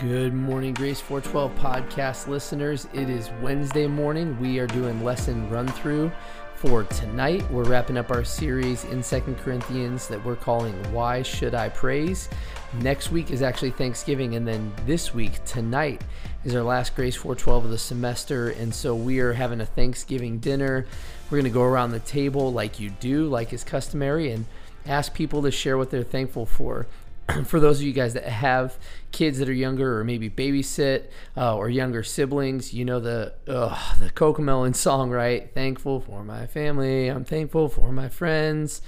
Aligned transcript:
Good 0.00 0.32
morning, 0.32 0.74
Grace 0.74 1.00
412 1.00 1.56
podcast 1.56 2.28
listeners. 2.28 2.86
It 2.94 3.10
is 3.10 3.30
Wednesday 3.42 3.88
morning. 3.88 4.38
We 4.38 4.60
are 4.60 4.66
doing 4.68 5.02
lesson 5.02 5.50
run 5.50 5.66
through 5.66 6.12
for 6.54 6.84
tonight. 6.84 7.50
We're 7.50 7.64
wrapping 7.64 7.96
up 7.96 8.12
our 8.12 8.22
series 8.22 8.84
in 8.84 9.02
Second 9.02 9.38
Corinthians 9.38 10.06
that 10.06 10.24
we're 10.24 10.36
calling 10.36 10.72
Why 10.92 11.22
Should 11.22 11.52
I 11.52 11.70
Praise? 11.70 12.28
Next 12.74 13.10
week 13.10 13.32
is 13.32 13.42
actually 13.42 13.72
Thanksgiving, 13.72 14.36
and 14.36 14.46
then 14.46 14.72
this 14.86 15.12
week, 15.12 15.44
tonight, 15.44 16.00
is 16.44 16.54
our 16.54 16.62
last 16.62 16.94
Grace 16.94 17.16
412 17.16 17.64
of 17.64 17.70
the 17.72 17.76
semester. 17.76 18.50
And 18.50 18.72
so 18.72 18.94
we 18.94 19.18
are 19.18 19.32
having 19.32 19.60
a 19.60 19.66
Thanksgiving 19.66 20.38
dinner. 20.38 20.86
We're 21.28 21.38
going 21.38 21.50
to 21.50 21.50
go 21.50 21.64
around 21.64 21.90
the 21.90 21.98
table 21.98 22.52
like 22.52 22.78
you 22.78 22.90
do, 22.90 23.26
like 23.26 23.52
is 23.52 23.64
customary, 23.64 24.30
and 24.30 24.44
ask 24.86 25.12
people 25.12 25.42
to 25.42 25.50
share 25.50 25.76
what 25.76 25.90
they're 25.90 26.04
thankful 26.04 26.46
for. 26.46 26.86
for 27.44 27.60
those 27.60 27.80
of 27.80 27.86
you 27.86 27.92
guys 27.92 28.14
that 28.14 28.24
have 28.24 28.78
kids 29.12 29.38
that 29.38 29.48
are 29.48 29.54
younger 29.54 29.98
or 29.98 30.04
maybe 30.04 30.30
babysit 30.30 31.04
uh, 31.36 31.56
or 31.56 31.68
younger 31.68 32.02
siblings, 32.02 32.72
you 32.72 32.84
know 32.84 33.00
the 33.00 33.34
uh, 33.46 33.96
the 33.98 34.10
Cocomelon 34.10 34.74
song, 34.74 35.10
right? 35.10 35.52
Thankful 35.54 36.00
for 36.00 36.24
my 36.24 36.46
family. 36.46 37.08
I'm 37.08 37.24
thankful 37.24 37.68
for 37.68 37.92
my 37.92 38.08
friends. 38.08 38.82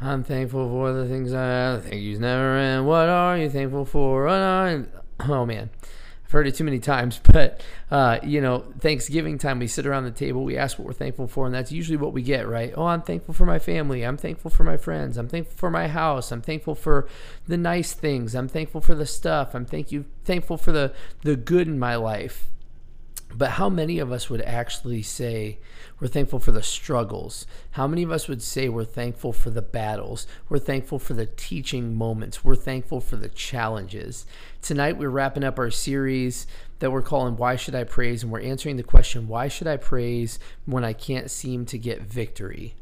I'm 0.00 0.24
thankful 0.24 0.68
for 0.68 0.92
the 0.92 1.06
things 1.06 1.32
I 1.32 1.44
have. 1.44 1.84
Thank 1.84 2.02
yous 2.02 2.18
never 2.18 2.56
end. 2.56 2.86
What 2.86 3.08
are 3.08 3.38
you 3.38 3.48
thankful 3.48 3.84
for? 3.84 4.28
Oh 4.28 5.46
man, 5.46 5.70
I've 6.32 6.34
heard 6.34 6.46
it 6.46 6.54
too 6.54 6.64
many 6.64 6.78
times, 6.78 7.20
but 7.32 7.60
uh, 7.90 8.18
you 8.22 8.40
know, 8.40 8.60
Thanksgiving 8.80 9.36
time, 9.36 9.58
we 9.58 9.66
sit 9.66 9.84
around 9.84 10.04
the 10.04 10.10
table, 10.10 10.44
we 10.44 10.56
ask 10.56 10.78
what 10.78 10.86
we're 10.86 10.94
thankful 10.94 11.28
for, 11.28 11.44
and 11.44 11.54
that's 11.54 11.70
usually 11.70 11.98
what 11.98 12.14
we 12.14 12.22
get, 12.22 12.48
right? 12.48 12.72
Oh, 12.74 12.86
I'm 12.86 13.02
thankful 13.02 13.34
for 13.34 13.44
my 13.44 13.58
family. 13.58 14.02
I'm 14.02 14.16
thankful 14.16 14.50
for 14.50 14.64
my 14.64 14.78
friends. 14.78 15.18
I'm 15.18 15.28
thankful 15.28 15.54
for 15.58 15.70
my 15.70 15.88
house. 15.88 16.32
I'm 16.32 16.40
thankful 16.40 16.74
for 16.74 17.06
the 17.46 17.58
nice 17.58 17.92
things. 17.92 18.34
I'm 18.34 18.48
thankful 18.48 18.80
for 18.80 18.94
the 18.94 19.04
stuff. 19.04 19.54
I'm 19.54 19.66
thank 19.66 19.92
you 19.92 20.06
thankful 20.24 20.56
for 20.56 20.72
the 20.72 20.94
the 21.20 21.36
good 21.36 21.68
in 21.68 21.78
my 21.78 21.96
life. 21.96 22.46
But 23.34 23.52
how 23.52 23.68
many 23.68 23.98
of 23.98 24.12
us 24.12 24.28
would 24.28 24.42
actually 24.42 25.02
say 25.02 25.58
we're 26.00 26.08
thankful 26.08 26.38
for 26.38 26.52
the 26.52 26.62
struggles? 26.62 27.46
How 27.72 27.86
many 27.86 28.02
of 28.02 28.10
us 28.10 28.28
would 28.28 28.42
say 28.42 28.68
we're 28.68 28.84
thankful 28.84 29.32
for 29.32 29.50
the 29.50 29.62
battles? 29.62 30.26
We're 30.48 30.58
thankful 30.58 30.98
for 30.98 31.14
the 31.14 31.26
teaching 31.26 31.94
moments. 31.94 32.44
We're 32.44 32.56
thankful 32.56 33.00
for 33.00 33.16
the 33.16 33.28
challenges. 33.28 34.26
Tonight, 34.60 34.98
we're 34.98 35.08
wrapping 35.08 35.44
up 35.44 35.58
our 35.58 35.70
series 35.70 36.46
that 36.80 36.90
we're 36.90 37.02
calling 37.02 37.36
Why 37.36 37.56
Should 37.56 37.74
I 37.74 37.84
Praise? 37.84 38.22
And 38.22 38.30
we're 38.30 38.40
answering 38.40 38.76
the 38.76 38.82
question 38.82 39.28
Why 39.28 39.48
should 39.48 39.66
I 39.66 39.76
praise 39.76 40.38
when 40.66 40.84
I 40.84 40.92
can't 40.92 41.30
seem 41.30 41.64
to 41.66 41.78
get 41.78 42.02
victory? 42.02 42.74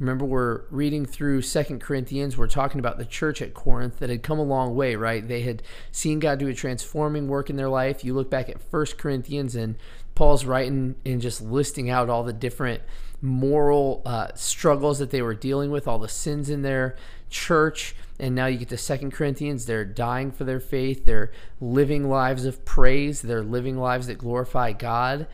Remember, 0.00 0.24
we're 0.24 0.62
reading 0.70 1.06
through 1.06 1.42
Second 1.42 1.80
Corinthians. 1.80 2.36
We're 2.36 2.48
talking 2.48 2.80
about 2.80 2.98
the 2.98 3.04
church 3.04 3.40
at 3.40 3.54
Corinth 3.54 4.00
that 4.00 4.10
had 4.10 4.24
come 4.24 4.40
a 4.40 4.44
long 4.44 4.74
way, 4.74 4.96
right? 4.96 5.26
They 5.26 5.42
had 5.42 5.62
seen 5.92 6.18
God 6.18 6.40
do 6.40 6.48
a 6.48 6.54
transforming 6.54 7.28
work 7.28 7.48
in 7.48 7.56
their 7.56 7.68
life. 7.68 8.04
You 8.04 8.14
look 8.14 8.28
back 8.28 8.48
at 8.48 8.60
First 8.60 8.98
Corinthians, 8.98 9.54
and 9.54 9.76
Paul's 10.16 10.44
writing 10.44 10.96
and 11.06 11.20
just 11.20 11.40
listing 11.40 11.90
out 11.90 12.10
all 12.10 12.24
the 12.24 12.32
different 12.32 12.82
moral 13.22 14.02
uh, 14.04 14.28
struggles 14.34 14.98
that 14.98 15.10
they 15.10 15.22
were 15.22 15.34
dealing 15.34 15.70
with, 15.70 15.86
all 15.86 16.00
the 16.00 16.08
sins 16.08 16.50
in 16.50 16.62
their 16.62 16.96
church. 17.30 17.94
And 18.18 18.34
now 18.34 18.46
you 18.46 18.58
get 18.58 18.70
to 18.70 18.76
Second 18.76 19.12
Corinthians. 19.12 19.66
They're 19.66 19.84
dying 19.84 20.32
for 20.32 20.42
their 20.42 20.60
faith. 20.60 21.04
They're 21.04 21.30
living 21.60 22.08
lives 22.08 22.44
of 22.46 22.64
praise. 22.64 23.22
They're 23.22 23.42
living 23.44 23.78
lives 23.78 24.08
that 24.08 24.18
glorify 24.18 24.72
God 24.72 25.28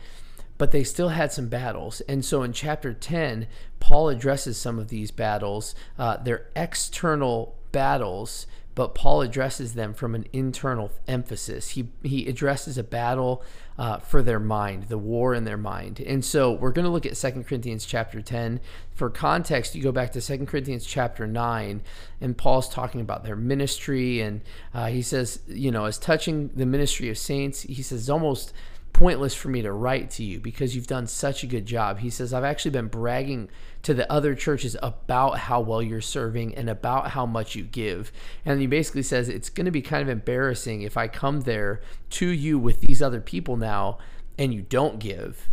but 0.61 0.69
they 0.69 0.83
still 0.83 1.09
had 1.09 1.31
some 1.31 1.47
battles. 1.47 2.01
And 2.01 2.23
so 2.23 2.43
in 2.43 2.53
chapter 2.53 2.93
10, 2.93 3.47
Paul 3.79 4.09
addresses 4.09 4.59
some 4.59 4.77
of 4.77 4.89
these 4.89 5.09
battles. 5.09 5.73
Uh, 5.97 6.17
they're 6.17 6.49
external 6.55 7.55
battles, 7.71 8.45
but 8.75 8.93
Paul 8.93 9.23
addresses 9.23 9.73
them 9.73 9.95
from 9.95 10.13
an 10.13 10.27
internal 10.31 10.91
emphasis. 11.07 11.69
He, 11.69 11.87
he 12.03 12.27
addresses 12.27 12.77
a 12.77 12.83
battle 12.83 13.43
uh, 13.79 13.97
for 13.97 14.21
their 14.21 14.39
mind, 14.39 14.83
the 14.83 14.99
war 14.99 15.33
in 15.33 15.45
their 15.45 15.57
mind. 15.57 15.99
And 15.99 16.23
so 16.23 16.51
we're 16.51 16.73
going 16.73 16.85
to 16.85 16.91
look 16.91 17.07
at 17.07 17.15
2 17.15 17.41
Corinthians 17.41 17.83
chapter 17.83 18.21
10. 18.21 18.59
For 18.93 19.09
context, 19.09 19.73
you 19.73 19.81
go 19.81 19.91
back 19.91 20.11
to 20.11 20.21
2 20.21 20.45
Corinthians 20.45 20.85
chapter 20.85 21.25
9, 21.25 21.81
and 22.21 22.37
Paul's 22.37 22.69
talking 22.69 23.01
about 23.01 23.23
their 23.23 23.35
ministry. 23.35 24.21
And 24.21 24.41
uh, 24.75 24.89
he 24.89 25.01
says, 25.01 25.39
you 25.47 25.71
know, 25.71 25.85
as 25.85 25.97
touching 25.97 26.49
the 26.49 26.67
ministry 26.67 27.09
of 27.09 27.17
saints, 27.17 27.63
he 27.63 27.81
says 27.81 28.11
almost 28.11 28.53
pointless 28.93 29.33
for 29.33 29.49
me 29.49 29.61
to 29.61 29.71
write 29.71 30.11
to 30.11 30.23
you 30.23 30.39
because 30.39 30.75
you've 30.75 30.87
done 30.87 31.07
such 31.07 31.43
a 31.43 31.47
good 31.47 31.65
job. 31.65 31.99
He 31.99 32.09
says, 32.09 32.33
I've 32.33 32.43
actually 32.43 32.71
been 32.71 32.87
bragging 32.87 33.49
to 33.83 33.93
the 33.93 34.11
other 34.11 34.35
churches 34.35 34.75
about 34.81 35.39
how 35.39 35.61
well 35.61 35.81
you're 35.81 36.01
serving 36.01 36.55
and 36.55 36.69
about 36.69 37.11
how 37.11 37.25
much 37.25 37.55
you 37.55 37.63
give. 37.63 38.11
And 38.45 38.61
he 38.61 38.67
basically 38.67 39.03
says, 39.03 39.29
it's 39.29 39.49
going 39.49 39.65
to 39.65 39.71
be 39.71 39.81
kind 39.81 40.01
of 40.01 40.09
embarrassing 40.09 40.81
if 40.81 40.97
I 40.97 41.07
come 41.07 41.41
there 41.41 41.81
to 42.11 42.27
you 42.27 42.59
with 42.59 42.81
these 42.81 43.01
other 43.01 43.21
people 43.21 43.57
now 43.57 43.97
and 44.37 44.53
you 44.53 44.61
don't 44.61 44.99
give. 44.99 45.49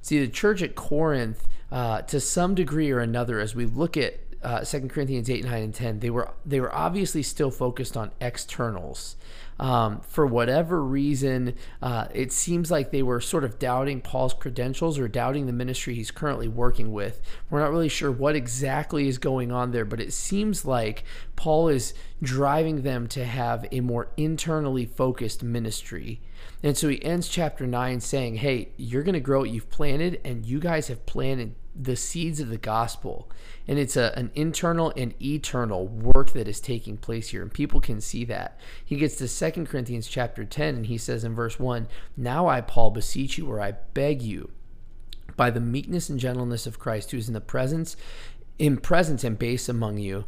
See, 0.00 0.18
the 0.18 0.28
church 0.28 0.62
at 0.62 0.74
Corinth, 0.74 1.48
uh, 1.70 2.02
to 2.02 2.20
some 2.20 2.54
degree 2.54 2.90
or 2.90 2.98
another, 2.98 3.40
as 3.40 3.54
we 3.54 3.66
look 3.66 3.96
at 3.96 4.20
uh, 4.42 4.64
2 4.64 4.88
Corinthians 4.88 5.30
8, 5.30 5.44
9, 5.44 5.62
and 5.62 5.74
10, 5.74 6.00
they 6.00 6.10
were 6.10 6.30
they 6.44 6.60
were 6.60 6.74
obviously 6.74 7.22
still 7.22 7.50
focused 7.50 7.96
on 7.96 8.10
externals. 8.20 9.16
Um, 9.60 10.00
for 10.00 10.26
whatever 10.26 10.82
reason, 10.82 11.54
uh, 11.80 12.08
it 12.12 12.32
seems 12.32 12.70
like 12.70 12.90
they 12.90 13.02
were 13.02 13.20
sort 13.20 13.44
of 13.44 13.58
doubting 13.58 14.00
Paul's 14.00 14.34
credentials 14.34 14.98
or 14.98 15.06
doubting 15.06 15.46
the 15.46 15.52
ministry 15.52 15.94
he's 15.94 16.10
currently 16.10 16.48
working 16.48 16.92
with. 16.92 17.20
We're 17.48 17.60
not 17.60 17.70
really 17.70 17.88
sure 17.88 18.10
what 18.10 18.34
exactly 18.34 19.06
is 19.06 19.18
going 19.18 19.52
on 19.52 19.70
there, 19.70 19.84
but 19.84 20.00
it 20.00 20.12
seems 20.12 20.64
like 20.64 21.04
Paul 21.36 21.68
is 21.68 21.94
driving 22.20 22.82
them 22.82 23.06
to 23.08 23.24
have 23.24 23.66
a 23.70 23.80
more 23.80 24.08
internally 24.16 24.86
focused 24.86 25.44
ministry. 25.44 26.20
And 26.62 26.76
so 26.76 26.88
he 26.88 27.04
ends 27.04 27.28
chapter 27.28 27.66
9 27.66 28.00
saying, 28.00 28.36
Hey, 28.36 28.70
you're 28.76 29.02
going 29.02 29.14
to 29.14 29.20
grow 29.20 29.40
what 29.40 29.50
you've 29.50 29.70
planted, 29.70 30.20
and 30.24 30.46
you 30.46 30.58
guys 30.58 30.88
have 30.88 31.06
planted 31.06 31.54
the 31.74 31.96
seeds 31.96 32.40
of 32.40 32.48
the 32.48 32.58
gospel. 32.58 33.30
And 33.66 33.78
it's 33.78 33.96
a, 33.96 34.12
an 34.16 34.30
internal 34.34 34.92
and 34.96 35.14
eternal 35.22 35.86
work 35.88 36.32
that 36.32 36.48
is 36.48 36.60
taking 36.60 36.96
place 36.96 37.28
here. 37.28 37.42
And 37.42 37.52
people 37.52 37.80
can 37.80 38.00
see 38.00 38.24
that. 38.26 38.58
He 38.84 38.96
gets 38.96 39.16
to 39.16 39.28
Second 39.28 39.68
Corinthians 39.68 40.06
chapter 40.06 40.44
10, 40.44 40.76
and 40.76 40.86
he 40.86 40.98
says 40.98 41.24
in 41.24 41.34
verse 41.34 41.58
1 41.58 41.88
Now 42.16 42.46
I, 42.46 42.60
Paul, 42.60 42.90
beseech 42.90 43.38
you, 43.38 43.46
or 43.50 43.60
I 43.60 43.72
beg 43.94 44.22
you, 44.22 44.50
by 45.36 45.50
the 45.50 45.60
meekness 45.60 46.08
and 46.08 46.20
gentleness 46.20 46.66
of 46.66 46.78
Christ, 46.78 47.10
who 47.10 47.16
is 47.16 47.28
in 47.28 47.34
the 47.34 47.40
presence, 47.40 47.96
in 48.58 48.76
presence 48.76 49.24
and 49.24 49.38
base 49.38 49.68
among 49.68 49.98
you, 49.98 50.24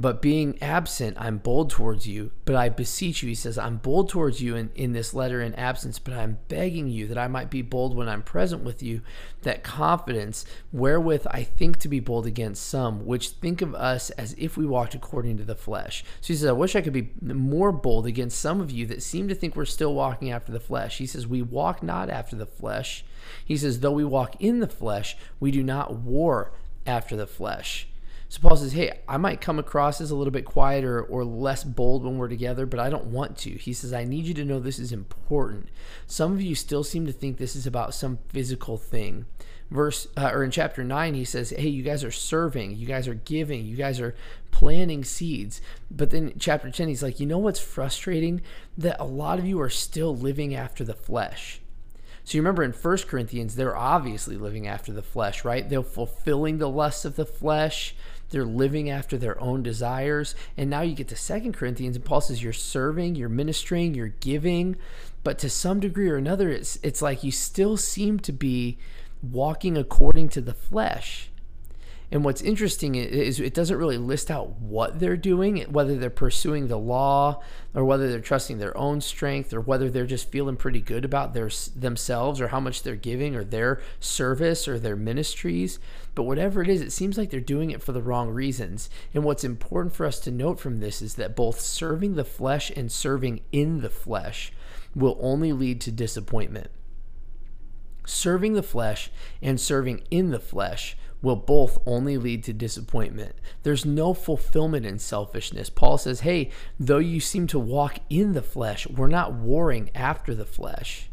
but 0.00 0.22
being 0.22 0.56
absent, 0.62 1.14
I'm 1.20 1.36
bold 1.36 1.68
towards 1.68 2.06
you. 2.06 2.32
But 2.46 2.56
I 2.56 2.70
beseech 2.70 3.22
you, 3.22 3.28
he 3.28 3.34
says, 3.34 3.58
I'm 3.58 3.76
bold 3.76 4.08
towards 4.08 4.40
you 4.40 4.56
in, 4.56 4.70
in 4.74 4.92
this 4.94 5.12
letter 5.12 5.42
in 5.42 5.54
absence, 5.56 5.98
but 5.98 6.14
I'm 6.14 6.38
begging 6.48 6.88
you 6.88 7.06
that 7.08 7.18
I 7.18 7.28
might 7.28 7.50
be 7.50 7.60
bold 7.60 7.94
when 7.94 8.08
I'm 8.08 8.22
present 8.22 8.64
with 8.64 8.82
you, 8.82 9.02
that 9.42 9.62
confidence 9.62 10.46
wherewith 10.72 11.26
I 11.30 11.42
think 11.42 11.78
to 11.80 11.88
be 11.88 12.00
bold 12.00 12.24
against 12.24 12.66
some, 12.66 13.04
which 13.04 13.28
think 13.28 13.60
of 13.60 13.74
us 13.74 14.08
as 14.10 14.34
if 14.38 14.56
we 14.56 14.64
walked 14.64 14.94
according 14.94 15.36
to 15.36 15.44
the 15.44 15.54
flesh. 15.54 16.02
So 16.22 16.28
he 16.28 16.36
says, 16.38 16.48
I 16.48 16.52
wish 16.52 16.74
I 16.74 16.80
could 16.80 16.94
be 16.94 17.10
more 17.20 17.70
bold 17.70 18.06
against 18.06 18.40
some 18.40 18.62
of 18.62 18.70
you 18.70 18.86
that 18.86 19.02
seem 19.02 19.28
to 19.28 19.34
think 19.34 19.54
we're 19.54 19.66
still 19.66 19.92
walking 19.92 20.30
after 20.30 20.50
the 20.50 20.60
flesh. 20.60 20.96
He 20.96 21.06
says, 21.06 21.26
We 21.26 21.42
walk 21.42 21.82
not 21.82 22.08
after 22.08 22.36
the 22.36 22.46
flesh. 22.46 23.04
He 23.44 23.58
says, 23.58 23.80
Though 23.80 23.92
we 23.92 24.06
walk 24.06 24.40
in 24.40 24.60
the 24.60 24.66
flesh, 24.66 25.18
we 25.38 25.50
do 25.50 25.62
not 25.62 25.94
war 25.94 26.52
after 26.86 27.16
the 27.16 27.26
flesh. 27.26 27.86
So 28.30 28.38
Paul 28.40 28.56
says, 28.56 28.74
Hey, 28.74 29.00
I 29.08 29.16
might 29.16 29.40
come 29.40 29.58
across 29.58 30.00
as 30.00 30.12
a 30.12 30.14
little 30.14 30.30
bit 30.30 30.44
quieter 30.44 31.02
or 31.02 31.24
less 31.24 31.64
bold 31.64 32.04
when 32.04 32.16
we're 32.16 32.28
together, 32.28 32.64
but 32.64 32.78
I 32.78 32.88
don't 32.88 33.06
want 33.06 33.36
to. 33.38 33.50
He 33.50 33.72
says, 33.72 33.92
I 33.92 34.04
need 34.04 34.24
you 34.24 34.34
to 34.34 34.44
know 34.44 34.60
this 34.60 34.78
is 34.78 34.92
important. 34.92 35.68
Some 36.06 36.32
of 36.32 36.40
you 36.40 36.54
still 36.54 36.84
seem 36.84 37.06
to 37.06 37.12
think 37.12 37.38
this 37.38 37.56
is 37.56 37.66
about 37.66 37.92
some 37.92 38.20
physical 38.28 38.78
thing. 38.78 39.26
Verse 39.68 40.06
uh, 40.16 40.30
or 40.32 40.44
in 40.44 40.52
chapter 40.52 40.84
9 40.84 41.14
he 41.14 41.24
says, 41.24 41.50
"Hey, 41.50 41.68
you 41.68 41.82
guys 41.82 42.02
are 42.02 42.10
serving, 42.10 42.76
you 42.76 42.86
guys 42.86 43.06
are 43.06 43.14
giving, 43.14 43.66
you 43.66 43.76
guys 43.76 44.00
are 44.00 44.16
planting 44.50 45.04
seeds." 45.04 45.60
But 45.90 46.10
then 46.10 46.32
chapter 46.38 46.70
10 46.70 46.88
he's 46.88 47.02
like, 47.02 47.20
"You 47.20 47.26
know 47.26 47.38
what's 47.38 47.60
frustrating? 47.60 48.42
That 48.78 49.00
a 49.00 49.04
lot 49.04 49.38
of 49.38 49.46
you 49.46 49.60
are 49.60 49.70
still 49.70 50.16
living 50.16 50.54
after 50.54 50.84
the 50.84 50.94
flesh." 50.94 51.60
So 52.24 52.36
you 52.36 52.42
remember 52.42 52.62
in 52.62 52.72
1 52.72 52.98
Corinthians, 53.08 53.54
they're 53.56 53.76
obviously 53.76 54.36
living 54.36 54.66
after 54.66 54.92
the 54.92 55.02
flesh, 55.02 55.44
right? 55.44 55.68
They're 55.68 55.82
fulfilling 55.82 56.58
the 56.58 56.68
lusts 56.68 57.04
of 57.04 57.16
the 57.16 57.26
flesh. 57.26 57.94
They're 58.30 58.44
living 58.44 58.88
after 58.88 59.18
their 59.18 59.40
own 59.40 59.62
desires. 59.62 60.34
And 60.56 60.70
now 60.70 60.80
you 60.80 60.94
get 60.94 61.08
to 61.08 61.16
Second 61.16 61.52
Corinthians, 61.52 61.96
and 61.96 62.04
Paul 62.04 62.20
says 62.20 62.42
you're 62.42 62.52
serving, 62.52 63.16
you're 63.16 63.28
ministering, 63.28 63.94
you're 63.94 64.08
giving. 64.08 64.76
But 65.22 65.38
to 65.40 65.50
some 65.50 65.80
degree 65.80 66.08
or 66.08 66.16
another, 66.16 66.48
it's 66.48 66.78
it's 66.82 67.02
like 67.02 67.22
you 67.22 67.32
still 67.32 67.76
seem 67.76 68.18
to 68.20 68.32
be 68.32 68.78
walking 69.22 69.76
according 69.76 70.30
to 70.30 70.40
the 70.40 70.54
flesh. 70.54 71.29
And 72.12 72.24
what's 72.24 72.42
interesting 72.42 72.96
is 72.96 73.38
it 73.38 73.54
doesn't 73.54 73.76
really 73.76 73.96
list 73.96 74.32
out 74.32 74.58
what 74.58 74.98
they're 74.98 75.16
doing, 75.16 75.60
whether 75.70 75.96
they're 75.96 76.10
pursuing 76.10 76.66
the 76.66 76.78
law 76.78 77.40
or 77.72 77.84
whether 77.84 78.10
they're 78.10 78.20
trusting 78.20 78.58
their 78.58 78.76
own 78.76 79.00
strength 79.00 79.54
or 79.54 79.60
whether 79.60 79.88
they're 79.88 80.06
just 80.06 80.28
feeling 80.28 80.56
pretty 80.56 80.80
good 80.80 81.04
about 81.04 81.34
their 81.34 81.50
themselves 81.76 82.40
or 82.40 82.48
how 82.48 82.58
much 82.58 82.82
they're 82.82 82.96
giving 82.96 83.36
or 83.36 83.44
their 83.44 83.80
service 84.00 84.66
or 84.66 84.76
their 84.76 84.96
ministries. 84.96 85.78
But 86.16 86.24
whatever 86.24 86.62
it 86.62 86.68
is, 86.68 86.80
it 86.80 86.90
seems 86.90 87.16
like 87.16 87.30
they're 87.30 87.40
doing 87.40 87.70
it 87.70 87.82
for 87.82 87.92
the 87.92 88.02
wrong 88.02 88.30
reasons. 88.30 88.90
And 89.14 89.22
what's 89.22 89.44
important 89.44 89.94
for 89.94 90.04
us 90.04 90.18
to 90.20 90.32
note 90.32 90.58
from 90.58 90.80
this 90.80 91.00
is 91.00 91.14
that 91.14 91.36
both 91.36 91.60
serving 91.60 92.16
the 92.16 92.24
flesh 92.24 92.72
and 92.74 92.90
serving 92.90 93.42
in 93.52 93.82
the 93.82 93.90
flesh 93.90 94.52
will 94.96 95.16
only 95.20 95.52
lead 95.52 95.80
to 95.82 95.92
disappointment. 95.92 96.70
Serving 98.04 98.54
the 98.54 98.64
flesh 98.64 99.12
and 99.40 99.60
serving 99.60 100.02
in 100.10 100.30
the 100.30 100.40
flesh 100.40 100.96
will 101.22 101.36
both 101.36 101.78
only 101.86 102.16
lead 102.16 102.44
to 102.44 102.52
disappointment. 102.52 103.34
There's 103.62 103.84
no 103.84 104.14
fulfillment 104.14 104.86
in 104.86 104.98
selfishness. 104.98 105.70
Paul 105.70 105.98
says, 105.98 106.20
Hey, 106.20 106.50
though 106.78 106.98
you 106.98 107.20
seem 107.20 107.46
to 107.48 107.58
walk 107.58 107.98
in 108.08 108.32
the 108.32 108.42
flesh, 108.42 108.88
we're 108.88 109.06
not 109.06 109.34
warring 109.34 109.90
after 109.94 110.34
the 110.34 110.46
flesh. 110.46 111.08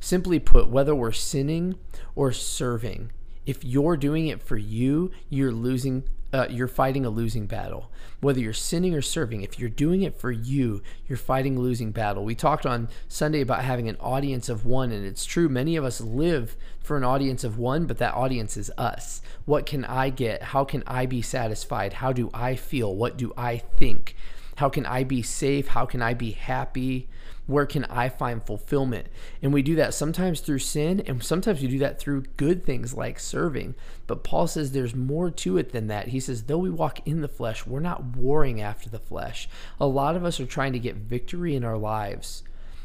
Simply 0.00 0.38
put, 0.38 0.68
whether 0.68 0.94
we're 0.94 1.12
sinning 1.12 1.76
or 2.14 2.32
serving, 2.32 3.12
if 3.44 3.64
you're 3.64 3.96
doing 3.96 4.28
it 4.28 4.42
for 4.42 4.56
you, 4.56 5.10
you're 5.28 5.52
losing 5.52 6.04
uh, 6.32 6.46
you're 6.48 6.68
fighting 6.68 7.04
a 7.04 7.10
losing 7.10 7.46
battle. 7.46 7.90
Whether 8.20 8.40
you're 8.40 8.52
sinning 8.52 8.94
or 8.94 9.02
serving, 9.02 9.42
if 9.42 9.58
you're 9.58 9.68
doing 9.68 10.02
it 10.02 10.18
for 10.18 10.30
you, 10.30 10.82
you're 11.08 11.18
fighting 11.18 11.56
a 11.56 11.60
losing 11.60 11.90
battle. 11.90 12.24
We 12.24 12.34
talked 12.34 12.66
on 12.66 12.88
Sunday 13.08 13.40
about 13.40 13.64
having 13.64 13.88
an 13.88 13.96
audience 13.98 14.48
of 14.48 14.64
one, 14.64 14.92
and 14.92 15.04
it's 15.04 15.24
true. 15.24 15.48
Many 15.48 15.76
of 15.76 15.84
us 15.84 16.00
live 16.00 16.56
for 16.80 16.96
an 16.96 17.04
audience 17.04 17.44
of 17.44 17.58
one, 17.58 17.86
but 17.86 17.98
that 17.98 18.14
audience 18.14 18.56
is 18.56 18.70
us. 18.76 19.22
What 19.44 19.66
can 19.66 19.84
I 19.84 20.10
get? 20.10 20.42
How 20.42 20.64
can 20.64 20.82
I 20.86 21.06
be 21.06 21.22
satisfied? 21.22 21.94
How 21.94 22.12
do 22.12 22.30
I 22.32 22.56
feel? 22.56 22.94
What 22.94 23.16
do 23.16 23.32
I 23.36 23.58
think? 23.58 24.14
How 24.60 24.68
can 24.68 24.84
I 24.84 25.04
be 25.04 25.22
safe? 25.22 25.68
How 25.68 25.86
can 25.86 26.02
I 26.02 26.12
be 26.12 26.32
happy? 26.32 27.08
Where 27.46 27.64
can 27.64 27.86
I 27.86 28.10
find 28.10 28.44
fulfillment? 28.44 29.06
And 29.40 29.54
we 29.54 29.62
do 29.62 29.74
that 29.76 29.94
sometimes 29.94 30.40
through 30.40 30.58
sin, 30.58 31.00
and 31.06 31.24
sometimes 31.24 31.62
we 31.62 31.68
do 31.68 31.78
that 31.78 31.98
through 31.98 32.24
good 32.36 32.62
things 32.66 32.92
like 32.92 33.18
serving. 33.18 33.74
But 34.06 34.22
Paul 34.22 34.46
says 34.46 34.72
there's 34.72 34.94
more 34.94 35.30
to 35.30 35.56
it 35.56 35.72
than 35.72 35.86
that. 35.86 36.08
He 36.08 36.20
says, 36.20 36.42
though 36.42 36.58
we 36.58 36.68
walk 36.68 37.00
in 37.08 37.22
the 37.22 37.26
flesh, 37.26 37.66
we're 37.66 37.80
not 37.80 38.04
warring 38.04 38.60
after 38.60 38.90
the 38.90 38.98
flesh. 38.98 39.48
A 39.80 39.86
lot 39.86 40.14
of 40.14 40.26
us 40.26 40.38
are 40.40 40.44
trying 40.44 40.74
to 40.74 40.78
get 40.78 40.96
victory 40.96 41.56
in 41.56 41.64
our 41.64 41.78
lives 41.78 42.42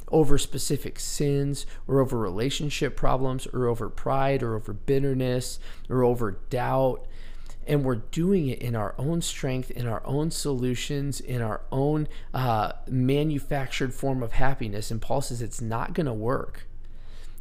over 0.07 0.38
specific 0.38 0.98
sins 0.98 1.66
or 1.89 2.00
over 2.00 2.18
relationship 2.18 2.95
problems 2.95 3.48
or 3.48 3.68
over 3.68 3.89
pride 3.89 4.42
or 4.42 4.56
over 4.56 4.72
bitterness 4.72 5.60
or 5.89 6.06
over 6.06 6.39
doubt 6.50 7.06
and 7.67 7.83
we're 7.83 7.95
doing 7.95 8.47
it 8.47 8.59
in 8.59 8.75
our 8.75 8.95
own 8.97 9.21
strength, 9.21 9.71
in 9.71 9.88
our 9.88 10.06
own 10.06 10.31
solutions, 10.31 11.19
in 11.19 11.41
our 11.41 11.62
own 11.71 12.07
uh, 12.33 12.73
manufactured 12.88 13.94
form 13.94 14.21
of 14.21 14.33
happiness. 14.33 14.91
And 14.91 15.01
Paul 15.01 15.21
says 15.21 15.41
it's 15.41 15.62
not 15.62 15.94
going 15.94 16.06
to 16.06 16.13
work. 16.13 16.67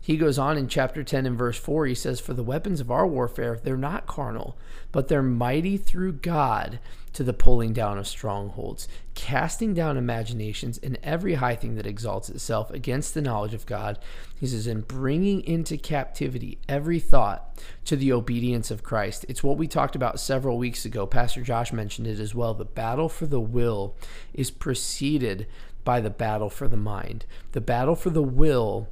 He 0.04 0.18
goes 0.18 0.38
on 0.38 0.58
in 0.58 0.68
chapter 0.68 1.02
10 1.02 1.24
and 1.24 1.38
verse 1.38 1.56
4, 1.56 1.86
he 1.86 1.94
says, 1.94 2.20
For 2.20 2.34
the 2.34 2.42
weapons 2.42 2.78
of 2.78 2.90
our 2.90 3.06
warfare, 3.06 3.58
they're 3.64 3.74
not 3.74 4.06
carnal, 4.06 4.54
but 4.92 5.08
they're 5.08 5.22
mighty 5.22 5.78
through 5.78 6.12
God 6.12 6.78
to 7.14 7.24
the 7.24 7.32
pulling 7.32 7.72
down 7.72 7.96
of 7.96 8.06
strongholds, 8.06 8.86
casting 9.14 9.72
down 9.72 9.96
imaginations 9.96 10.76
and 10.76 10.98
every 11.02 11.34
high 11.34 11.56
thing 11.56 11.76
that 11.76 11.86
exalts 11.86 12.28
itself 12.28 12.70
against 12.70 13.14
the 13.14 13.22
knowledge 13.22 13.54
of 13.54 13.64
God. 13.64 13.98
He 14.38 14.46
says, 14.46 14.66
and 14.66 14.86
bringing 14.86 15.42
into 15.42 15.78
captivity 15.78 16.58
every 16.68 17.00
thought 17.00 17.58
to 17.86 17.96
the 17.96 18.12
obedience 18.12 18.70
of 18.70 18.82
Christ. 18.82 19.24
It's 19.26 19.42
what 19.42 19.56
we 19.56 19.66
talked 19.66 19.96
about 19.96 20.20
several 20.20 20.58
weeks 20.58 20.84
ago. 20.84 21.06
Pastor 21.06 21.40
Josh 21.40 21.72
mentioned 21.72 22.08
it 22.08 22.20
as 22.20 22.34
well. 22.34 22.52
The 22.52 22.66
battle 22.66 23.08
for 23.08 23.24
the 23.24 23.40
will 23.40 23.96
is 24.34 24.50
preceded 24.50 25.46
by 25.82 26.02
the 26.02 26.10
battle 26.10 26.50
for 26.50 26.68
the 26.68 26.76
mind. 26.76 27.24
The 27.52 27.62
battle 27.62 27.94
for 27.96 28.10
the 28.10 28.22
will 28.22 28.88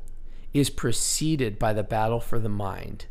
is 0.53 0.71
preceded 0.71 1.59
by 1.59 1.73
the 1.73 1.83
battle 1.83 2.21
for 2.21 2.39
the 2.39 2.49
mind. 2.49 3.07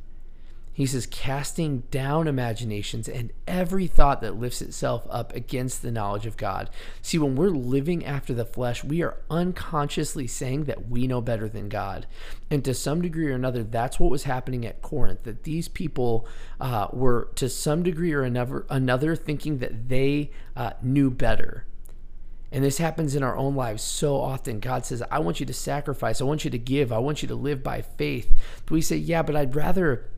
He 0.73 0.85
says, 0.85 1.05
casting 1.05 1.81
down 1.91 2.29
imaginations 2.29 3.09
and 3.09 3.33
every 3.45 3.88
thought 3.88 4.21
that 4.21 4.39
lifts 4.39 4.61
itself 4.61 5.05
up 5.09 5.35
against 5.35 5.81
the 5.81 5.91
knowledge 5.91 6.25
of 6.25 6.38
God. 6.38 6.69
See, 7.01 7.17
when 7.17 7.35
we're 7.35 7.49
living 7.49 8.05
after 8.05 8.33
the 8.33 8.45
flesh, 8.45 8.81
we 8.81 9.03
are 9.03 9.17
unconsciously 9.29 10.27
saying 10.27 10.63
that 10.65 10.88
we 10.88 11.07
know 11.07 11.19
better 11.19 11.49
than 11.49 11.67
God. 11.67 12.07
And 12.49 12.63
to 12.63 12.73
some 12.73 13.01
degree 13.01 13.27
or 13.27 13.35
another, 13.35 13.63
that's 13.63 13.99
what 13.99 14.09
was 14.09 14.23
happening 14.23 14.65
at 14.65 14.81
Corinth, 14.81 15.23
that 15.23 15.44
these 15.44 15.67
people 15.67 16.25
uh, 16.61 16.87
were, 16.94 17.29
to 17.35 17.49
some 17.49 17.83
degree 17.83 18.13
or 18.13 18.23
another, 18.23 18.65
another 18.69 19.15
thinking 19.17 19.57
that 19.57 19.89
they 19.89 20.31
uh, 20.55 20.71
knew 20.81 21.11
better. 21.11 21.65
And 22.51 22.63
this 22.63 22.80
happens 22.80 23.15
in 23.15 23.24
our 23.24 23.38
own 23.38 23.56
lives 23.56 23.81
so 23.81 24.18
often. 24.18 24.59
God 24.59 24.86
says, 24.86 25.01
I 25.09 25.19
want 25.19 25.39
you 25.39 25.45
to 25.45 25.53
sacrifice. 25.53 26.19
I 26.19 26.25
want 26.25 26.44
you 26.44 26.51
to 26.51 26.57
give. 26.57 26.92
I 26.92 26.98
want 26.98 27.21
you 27.21 27.27
to 27.30 27.36
live 27.36 27.63
by 27.63 27.81
faith. 27.81 28.30
But 28.65 28.71
we 28.74 28.81
say, 28.81 28.98
yeah, 28.98 29.21
but 29.21 29.36
I'd 29.38 29.56
rather 29.56 30.09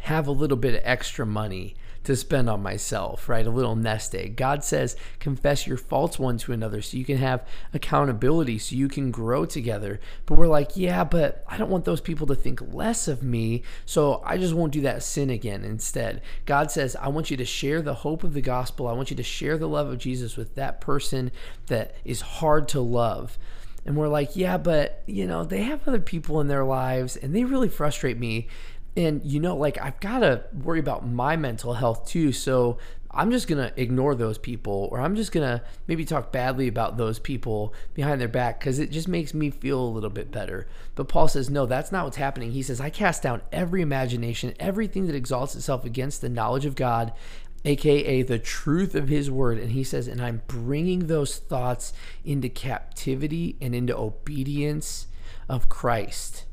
have 0.00 0.26
a 0.26 0.32
little 0.32 0.56
bit 0.56 0.74
of 0.74 0.80
extra 0.82 1.24
money 1.24 1.76
to 2.04 2.16
spend 2.16 2.50
on 2.50 2.62
myself, 2.62 3.28
right? 3.28 3.46
A 3.46 3.50
little 3.50 3.76
nest 3.76 4.14
egg. 4.14 4.36
God 4.36 4.64
says, 4.64 4.96
confess 5.20 5.66
your 5.66 5.76
faults 5.76 6.18
one 6.18 6.38
to 6.38 6.52
another 6.52 6.82
so 6.82 6.96
you 6.96 7.04
can 7.04 7.18
have 7.18 7.46
accountability, 7.72 8.58
so 8.58 8.74
you 8.74 8.88
can 8.88 9.10
grow 9.10 9.44
together. 9.44 10.00
But 10.26 10.36
we're 10.36 10.48
like, 10.48 10.76
yeah, 10.76 11.04
but 11.04 11.44
I 11.48 11.56
don't 11.56 11.70
want 11.70 11.84
those 11.84 12.00
people 12.00 12.26
to 12.28 12.34
think 12.34 12.60
less 12.72 13.08
of 13.08 13.22
me, 13.22 13.62
so 13.86 14.22
I 14.24 14.38
just 14.38 14.54
won't 14.54 14.72
do 14.72 14.80
that 14.82 15.02
sin 15.02 15.30
again 15.30 15.64
instead. 15.64 16.22
God 16.46 16.70
says, 16.70 16.96
I 16.96 17.08
want 17.08 17.30
you 17.30 17.36
to 17.36 17.44
share 17.44 17.82
the 17.82 17.94
hope 17.94 18.24
of 18.24 18.34
the 18.34 18.40
gospel. 18.40 18.88
I 18.88 18.92
want 18.92 19.10
you 19.10 19.16
to 19.16 19.22
share 19.22 19.56
the 19.56 19.68
love 19.68 19.88
of 19.88 19.98
Jesus 19.98 20.36
with 20.36 20.54
that 20.56 20.80
person 20.80 21.30
that 21.66 21.94
is 22.04 22.20
hard 22.20 22.68
to 22.68 22.80
love. 22.80 23.38
And 23.84 23.96
we're 23.96 24.08
like, 24.08 24.36
yeah, 24.36 24.58
but 24.58 25.02
you 25.06 25.26
know, 25.26 25.44
they 25.44 25.62
have 25.62 25.86
other 25.88 26.00
people 26.00 26.40
in 26.40 26.48
their 26.48 26.64
lives 26.64 27.16
and 27.16 27.34
they 27.34 27.44
really 27.44 27.68
frustrate 27.68 28.18
me 28.18 28.46
and 28.96 29.24
you 29.24 29.40
know 29.40 29.56
like 29.56 29.80
i've 29.80 29.98
got 30.00 30.20
to 30.20 30.42
worry 30.62 30.80
about 30.80 31.06
my 31.06 31.36
mental 31.36 31.74
health 31.74 32.06
too 32.06 32.32
so 32.32 32.78
i'm 33.10 33.30
just 33.30 33.48
going 33.48 33.58
to 33.58 33.80
ignore 33.80 34.14
those 34.14 34.38
people 34.38 34.88
or 34.90 35.00
i'm 35.00 35.16
just 35.16 35.32
going 35.32 35.46
to 35.46 35.62
maybe 35.86 36.04
talk 36.04 36.32
badly 36.32 36.68
about 36.68 36.96
those 36.96 37.18
people 37.18 37.74
behind 37.94 38.20
their 38.20 38.28
back 38.28 38.58
because 38.58 38.78
it 38.78 38.90
just 38.90 39.08
makes 39.08 39.34
me 39.34 39.50
feel 39.50 39.80
a 39.80 39.84
little 39.84 40.10
bit 40.10 40.30
better. 40.30 40.66
But 40.94 41.08
paul 41.08 41.28
says 41.28 41.50
no 41.50 41.66
that's 41.66 41.92
not 41.92 42.04
what's 42.04 42.16
happening. 42.16 42.52
He 42.52 42.62
says 42.62 42.80
i 42.80 42.90
cast 42.90 43.22
down 43.22 43.42
every 43.52 43.82
imagination 43.82 44.54
everything 44.58 45.06
that 45.06 45.16
exalts 45.16 45.54
itself 45.54 45.84
against 45.84 46.20
the 46.20 46.28
knowledge 46.28 46.64
of 46.64 46.74
god 46.74 47.12
aka 47.64 48.22
the 48.22 48.38
truth 48.38 48.94
of 48.94 49.08
his 49.08 49.30
word. 49.30 49.58
And 49.58 49.72
he 49.72 49.84
says 49.84 50.08
and 50.08 50.20
i'm 50.20 50.42
bringing 50.46 51.06
those 51.06 51.38
thoughts 51.38 51.92
into 52.24 52.48
captivity 52.48 53.56
and 53.60 53.74
into 53.74 53.96
obedience 53.96 55.06
of 55.48 55.68
christ 55.68 56.44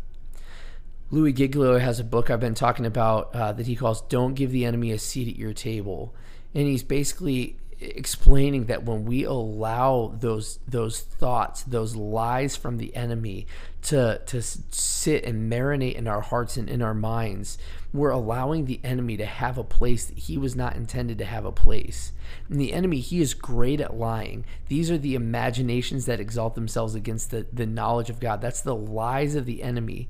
Louis 1.12 1.34
Giglio 1.34 1.80
has 1.80 2.00
a 2.00 2.04
book 2.04 2.30
I've 2.30 2.40
been 2.40 2.54
talking 2.54 2.86
about 2.86 3.34
uh, 3.34 3.52
that 3.54 3.66
he 3.66 3.76
calls 3.76 4.02
Don't 4.02 4.36
Give 4.36 4.52
the 4.52 4.66
Enemy 4.66 4.92
a 4.92 5.00
Seat 5.00 5.28
at 5.28 5.36
Your 5.36 5.54
Table. 5.54 6.14
And 6.54 6.68
he's 6.68 6.84
basically 6.84 7.58
explaining 7.82 8.66
that 8.66 8.84
when 8.84 9.06
we 9.06 9.24
allow 9.24 10.14
those 10.20 10.60
those 10.68 11.00
thoughts, 11.00 11.64
those 11.64 11.96
lies 11.96 12.56
from 12.56 12.78
the 12.78 12.96
enemy 12.96 13.48
to 13.84 14.22
to 14.26 14.42
sit 14.42 15.24
and 15.24 15.52
marinate 15.52 15.96
in 15.96 16.08
our 16.08 16.22
hearts 16.22 16.58
and 16.58 16.70
in 16.70 16.82
our 16.84 16.94
minds, 16.94 17.58
we're 17.92 18.12
allowing 18.12 18.66
the 18.66 18.80
enemy 18.84 19.18
to 19.18 19.26
have 19.26 19.58
a 19.58 19.64
place 19.64 20.06
that 20.06 20.18
he 20.18 20.38
was 20.38 20.56
not 20.56 20.76
intended 20.76 21.18
to 21.18 21.26
have 21.26 21.46
a 21.46 21.52
place. 21.52 22.12
And 22.50 22.62
the 22.62 22.74
enemy, 22.74 23.00
he 23.00 23.20
is 23.20 23.34
great 23.34 23.82
at 23.82 23.96
lying. 23.96 24.46
These 24.68 24.92
are 24.92 24.98
the 24.98 25.16
imaginations 25.16 26.06
that 26.06 26.20
exalt 26.20 26.54
themselves 26.54 26.94
against 26.94 27.32
the, 27.32 27.48
the 27.52 27.66
knowledge 27.66 28.12
of 28.12 28.20
God. 28.20 28.42
That's 28.42 28.62
the 28.62 28.76
lies 28.76 29.34
of 29.34 29.46
the 29.46 29.64
enemy. 29.64 30.10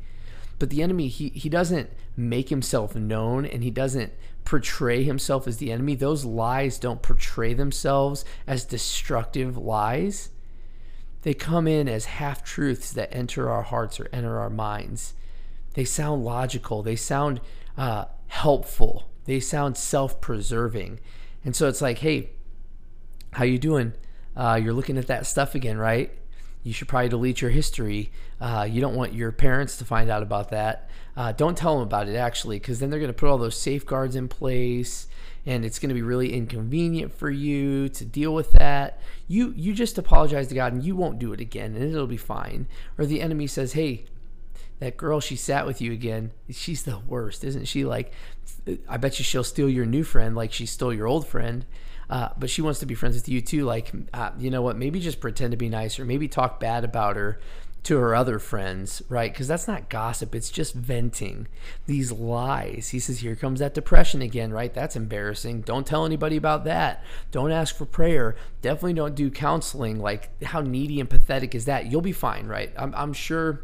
But 0.60 0.70
the 0.70 0.84
enemy, 0.84 1.08
he, 1.08 1.30
he 1.30 1.50
doesn't 1.50 1.90
make 2.18 2.50
himself 2.50 2.94
known 2.96 3.46
and 3.46 3.64
he 3.64 3.72
doesn't 3.72 4.12
portray 4.44 5.04
himself 5.04 5.48
as 5.48 5.58
the 5.58 5.72
enemy. 5.72 5.96
Those 5.96 6.26
lies 6.26 6.78
don't 6.78 7.02
portray 7.02 7.54
themselves 7.54 8.26
as 8.46 8.66
destructive 8.66 9.58
lies. 9.58 10.30
They 11.22 11.34
come 11.34 11.68
in 11.68 11.88
as 11.88 12.06
half 12.06 12.44
truths 12.44 12.92
that 12.94 13.14
enter 13.14 13.50
our 13.50 13.64
hearts 13.64 14.00
or 14.00 14.10
enter 14.12 14.38
our 14.40 14.50
minds. 14.50 15.14
They 15.74 15.86
sound 15.86 16.26
logical. 16.26 16.84
They 16.84 16.96
sound 16.96 17.42
uh, 17.78 18.06
helpful. 18.28 19.10
They 19.26 19.40
sound 19.40 19.78
self-preserving. 19.78 21.00
And 21.46 21.56
so 21.56 21.68
it's 21.68 21.82
like, 21.82 22.00
hey, 22.00 22.32
how 23.32 23.44
you 23.44 23.60
doing? 23.60 23.94
Uh, 24.36 24.60
you're 24.62 24.74
looking 24.74 24.98
at 24.98 25.08
that 25.08 25.26
stuff 25.26 25.56
again, 25.56 25.78
right? 25.78 26.12
You 26.64 26.74
should 26.74 26.88
probably 26.88 27.10
delete 27.10 27.42
your 27.42 27.52
history. 27.52 28.12
Uh, 28.40 28.68
you 28.70 28.82
don't 28.82 28.96
want 28.96 29.14
your 29.14 29.32
parents 29.32 29.78
to 29.78 29.86
find 29.86 30.10
out 30.10 30.22
about 30.22 30.50
that. 30.50 30.90
Uh, 31.16 31.32
don't 31.32 31.58
tell 31.58 31.76
them 31.76 31.84
about 31.84 32.08
it 32.08 32.16
actually, 32.16 32.60
because 32.60 32.80
then 32.80 32.90
they're 32.90 33.00
going 33.00 33.12
to 33.12 33.18
put 33.18 33.30
all 33.30 33.38
those 33.38 33.58
safeguards 33.58 34.16
in 34.16 34.28
place, 34.28 35.08
and 35.46 35.66
it's 35.66 35.80
going 35.80 35.90
to 35.90 35.96
be 35.96 36.02
really 36.02 36.34
inconvenient 36.34 37.14
for 37.14 37.30
you 37.30 37.90
to 37.90 38.06
deal 38.06 38.34
with 38.34 38.52
that. 38.52 39.00
You 39.28 39.54
you 39.56 39.74
just 39.74 39.98
apologize 39.98 40.48
to 40.48 40.56
God, 40.56 40.74
and 40.74 40.84
you 40.84 40.96
won't 40.96 41.20
do 41.20 41.34
it 41.34 41.42
again, 41.42 41.76
and 41.76 41.84
it'll 41.84 42.08
be 42.08 42.18
fine. 42.18 42.68
Or 42.98 43.06
the 43.06 43.22
enemy 43.22 43.48
says, 43.48 43.74
"Hey, 43.74 44.06
that 44.80 44.98
girl 44.98 45.20
she 45.20 45.36
sat 45.36 45.66
with 45.66 45.82
you 45.82 45.92
again 45.92 46.32
she's 46.50 46.84
the 46.84 47.00
worst 47.00 47.44
isn't 47.44 47.66
she 47.66 47.86
like 47.86 48.12
i 48.88 48.98
bet 48.98 49.20
you 49.20 49.26
she'll 49.26 49.44
steal 49.44 49.70
your 49.70 49.86
new 49.86 50.04
friend 50.04 50.36
like 50.36 50.52
she 50.52 50.66
stole 50.66 50.94
your 50.94 51.08
old 51.08 51.28
friend 51.28 51.66
uh, 52.10 52.30
but 52.38 52.50
she 52.50 52.62
wants 52.62 52.80
to 52.80 52.86
be 52.86 52.96
friends 52.96 53.16
with 53.16 53.30
you 53.30 53.42
too. 53.42 53.66
Like, 53.66 53.92
uh, 54.14 54.32
you 54.38 54.50
know 54.50 54.62
what? 54.62 54.78
Maybe 54.78 55.00
just 55.00 55.20
pretend 55.20 55.52
to 55.52 55.58
be 55.58 55.70
nice, 55.70 56.00
or 56.00 56.06
maybe 56.06 56.28
talk 56.28 56.60
bad 56.60 56.84
about 56.84 57.16
her, 57.16 57.40
to 57.84 57.98
her 57.98 58.14
other 58.14 58.40
friends, 58.40 59.02
right? 59.10 59.32
Because 59.32 59.48
that's 59.48 59.68
not 59.68 59.90
gossip, 59.90 60.36
it's 60.36 60.50
just 60.50 60.74
venting 60.74 61.48
these 61.86 62.12
lies. 62.12 62.90
He 62.90 63.00
says, 63.00 63.20
Here 63.20 63.36
comes 63.36 63.60
that 63.60 63.74
depression 63.74 64.22
again, 64.22 64.52
right? 64.52 64.74
That's 64.74 64.96
embarrassing. 64.96 65.62
Don't 65.62 65.88
tell 65.88 66.06
anybody 66.06 66.36
about 66.36 66.66
that. 66.66 67.04
Don't 67.32 67.52
ask 67.52 67.76
for 67.76 67.86
prayer. 67.86 68.36
Definitely 68.62 68.94
don't 68.94 69.16
do 69.16 69.32
counseling. 69.32 70.00
Like, 70.00 70.44
how 70.44 70.62
needy 70.62 71.00
and 71.00 71.10
pathetic 71.10 71.56
is 71.56 71.66
that? 71.66 71.86
You'll 71.86 72.02
be 72.02 72.12
fine, 72.12 72.48
right? 72.48 72.72
I'm, 72.78 72.94
I'm 72.96 73.14
sure 73.14 73.62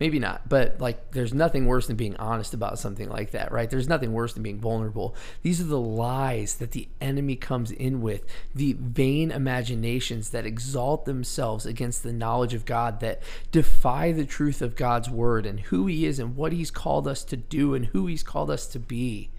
maybe 0.00 0.18
not 0.18 0.48
but 0.48 0.80
like 0.80 1.12
there's 1.12 1.34
nothing 1.34 1.66
worse 1.66 1.86
than 1.86 1.96
being 1.96 2.16
honest 2.16 2.54
about 2.54 2.78
something 2.78 3.08
like 3.08 3.32
that 3.32 3.52
right? 3.52 3.70
There's 3.70 3.88
nothing 3.88 4.12
worse 4.12 4.32
than 4.32 4.42
being 4.42 4.60
vulnerable. 4.60 5.14
These 5.42 5.60
are 5.60 5.64
the 5.64 5.80
lies 5.80 6.54
that 6.56 6.72
the 6.72 6.88
enemy 7.00 7.36
comes 7.36 7.70
in 7.70 8.00
with 8.00 8.24
the 8.54 8.74
vain 8.78 9.30
imaginations 9.30 10.30
that 10.30 10.46
exalt 10.46 11.04
themselves 11.04 11.66
against 11.66 12.02
the 12.02 12.12
knowledge 12.12 12.54
of 12.54 12.64
god 12.64 13.00
that 13.00 13.22
defy 13.52 14.12
the 14.12 14.24
truth 14.24 14.62
of 14.62 14.76
god's 14.76 15.10
word 15.10 15.46
and 15.46 15.60
who 15.60 15.86
he 15.86 16.06
is 16.06 16.18
and 16.18 16.36
what 16.36 16.52
he's 16.52 16.70
called 16.70 17.08
us 17.08 17.24
to 17.24 17.36
do 17.36 17.74
and 17.74 17.86
who 17.86 18.06
he's 18.06 18.22
called 18.22 18.50
us 18.50 18.66
to 18.66 18.78
be. 18.78 19.30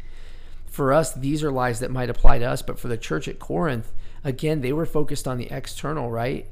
For 0.65 0.93
us 0.93 1.13
these 1.13 1.43
are 1.43 1.51
lies 1.51 1.79
that 1.79 1.91
might 1.91 2.09
apply 2.09 2.39
to 2.39 2.45
us 2.45 2.61
but 2.61 2.79
for 2.79 2.87
the 2.87 2.97
church 2.97 3.27
at 3.27 3.39
corinth 3.39 3.91
again 4.23 4.61
they 4.61 4.73
were 4.73 4.85
focused 4.85 5.27
on 5.27 5.37
the 5.37 5.49
external 5.51 6.11
right 6.11 6.47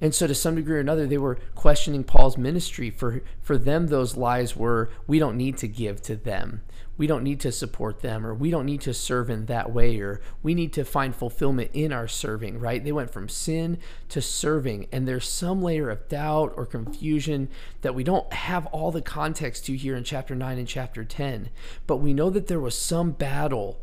and 0.00 0.14
so, 0.14 0.26
to 0.26 0.34
some 0.34 0.56
degree 0.56 0.76
or 0.76 0.80
another, 0.80 1.06
they 1.06 1.18
were 1.18 1.38
questioning 1.54 2.04
Paul's 2.04 2.36
ministry. 2.36 2.90
For, 2.90 3.22
for 3.40 3.56
them, 3.56 3.86
those 3.86 4.16
lies 4.16 4.54
were 4.54 4.90
we 5.06 5.18
don't 5.18 5.36
need 5.36 5.56
to 5.58 5.68
give 5.68 6.02
to 6.02 6.16
them. 6.16 6.60
We 6.98 7.06
don't 7.06 7.24
need 7.24 7.40
to 7.40 7.52
support 7.52 8.00
them, 8.00 8.24
or 8.24 8.34
we 8.34 8.50
don't 8.50 8.64
need 8.64 8.80
to 8.82 8.94
serve 8.94 9.28
in 9.28 9.46
that 9.46 9.72
way, 9.72 9.98
or 10.00 10.20
we 10.42 10.54
need 10.54 10.72
to 10.74 10.84
find 10.84 11.14
fulfillment 11.14 11.70
in 11.74 11.92
our 11.92 12.08
serving, 12.08 12.58
right? 12.58 12.82
They 12.82 12.92
went 12.92 13.10
from 13.10 13.28
sin 13.28 13.78
to 14.08 14.22
serving. 14.22 14.88
And 14.92 15.06
there's 15.06 15.28
some 15.28 15.60
layer 15.60 15.90
of 15.90 16.08
doubt 16.08 16.54
or 16.56 16.64
confusion 16.64 17.48
that 17.82 17.94
we 17.94 18.02
don't 18.02 18.32
have 18.32 18.66
all 18.66 18.90
the 18.90 19.02
context 19.02 19.66
to 19.66 19.76
here 19.76 19.94
in 19.94 20.04
chapter 20.04 20.34
9 20.34 20.58
and 20.58 20.68
chapter 20.68 21.04
10. 21.04 21.50
But 21.86 21.98
we 21.98 22.14
know 22.14 22.30
that 22.30 22.46
there 22.46 22.60
was 22.60 22.78
some 22.78 23.12
battle 23.12 23.82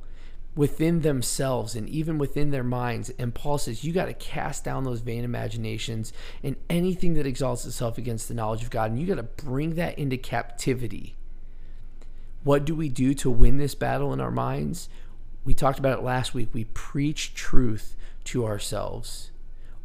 within 0.55 1.01
themselves 1.01 1.75
and 1.75 1.89
even 1.89 2.17
within 2.17 2.51
their 2.51 2.63
minds. 2.63 3.09
And 3.17 3.33
Paul 3.33 3.57
says, 3.57 3.83
You 3.83 3.93
got 3.93 4.05
to 4.05 4.13
cast 4.13 4.63
down 4.63 4.83
those 4.83 5.01
vain 5.01 5.23
imaginations 5.23 6.13
and 6.43 6.55
anything 6.69 7.15
that 7.15 7.25
exalts 7.25 7.65
itself 7.65 7.97
against 7.97 8.27
the 8.27 8.33
knowledge 8.33 8.63
of 8.63 8.69
God. 8.69 8.91
And 8.91 8.99
you 8.99 9.07
got 9.07 9.15
to 9.15 9.23
bring 9.23 9.75
that 9.75 9.97
into 9.97 10.17
captivity. 10.17 11.15
What 12.43 12.65
do 12.65 12.75
we 12.75 12.89
do 12.89 13.13
to 13.15 13.29
win 13.29 13.57
this 13.57 13.75
battle 13.75 14.13
in 14.13 14.19
our 14.19 14.31
minds? 14.31 14.89
We 15.45 15.53
talked 15.53 15.79
about 15.79 15.99
it 15.99 16.03
last 16.03 16.33
week. 16.33 16.49
We 16.53 16.65
preach 16.65 17.33
truth 17.33 17.95
to 18.25 18.45
ourselves 18.45 19.31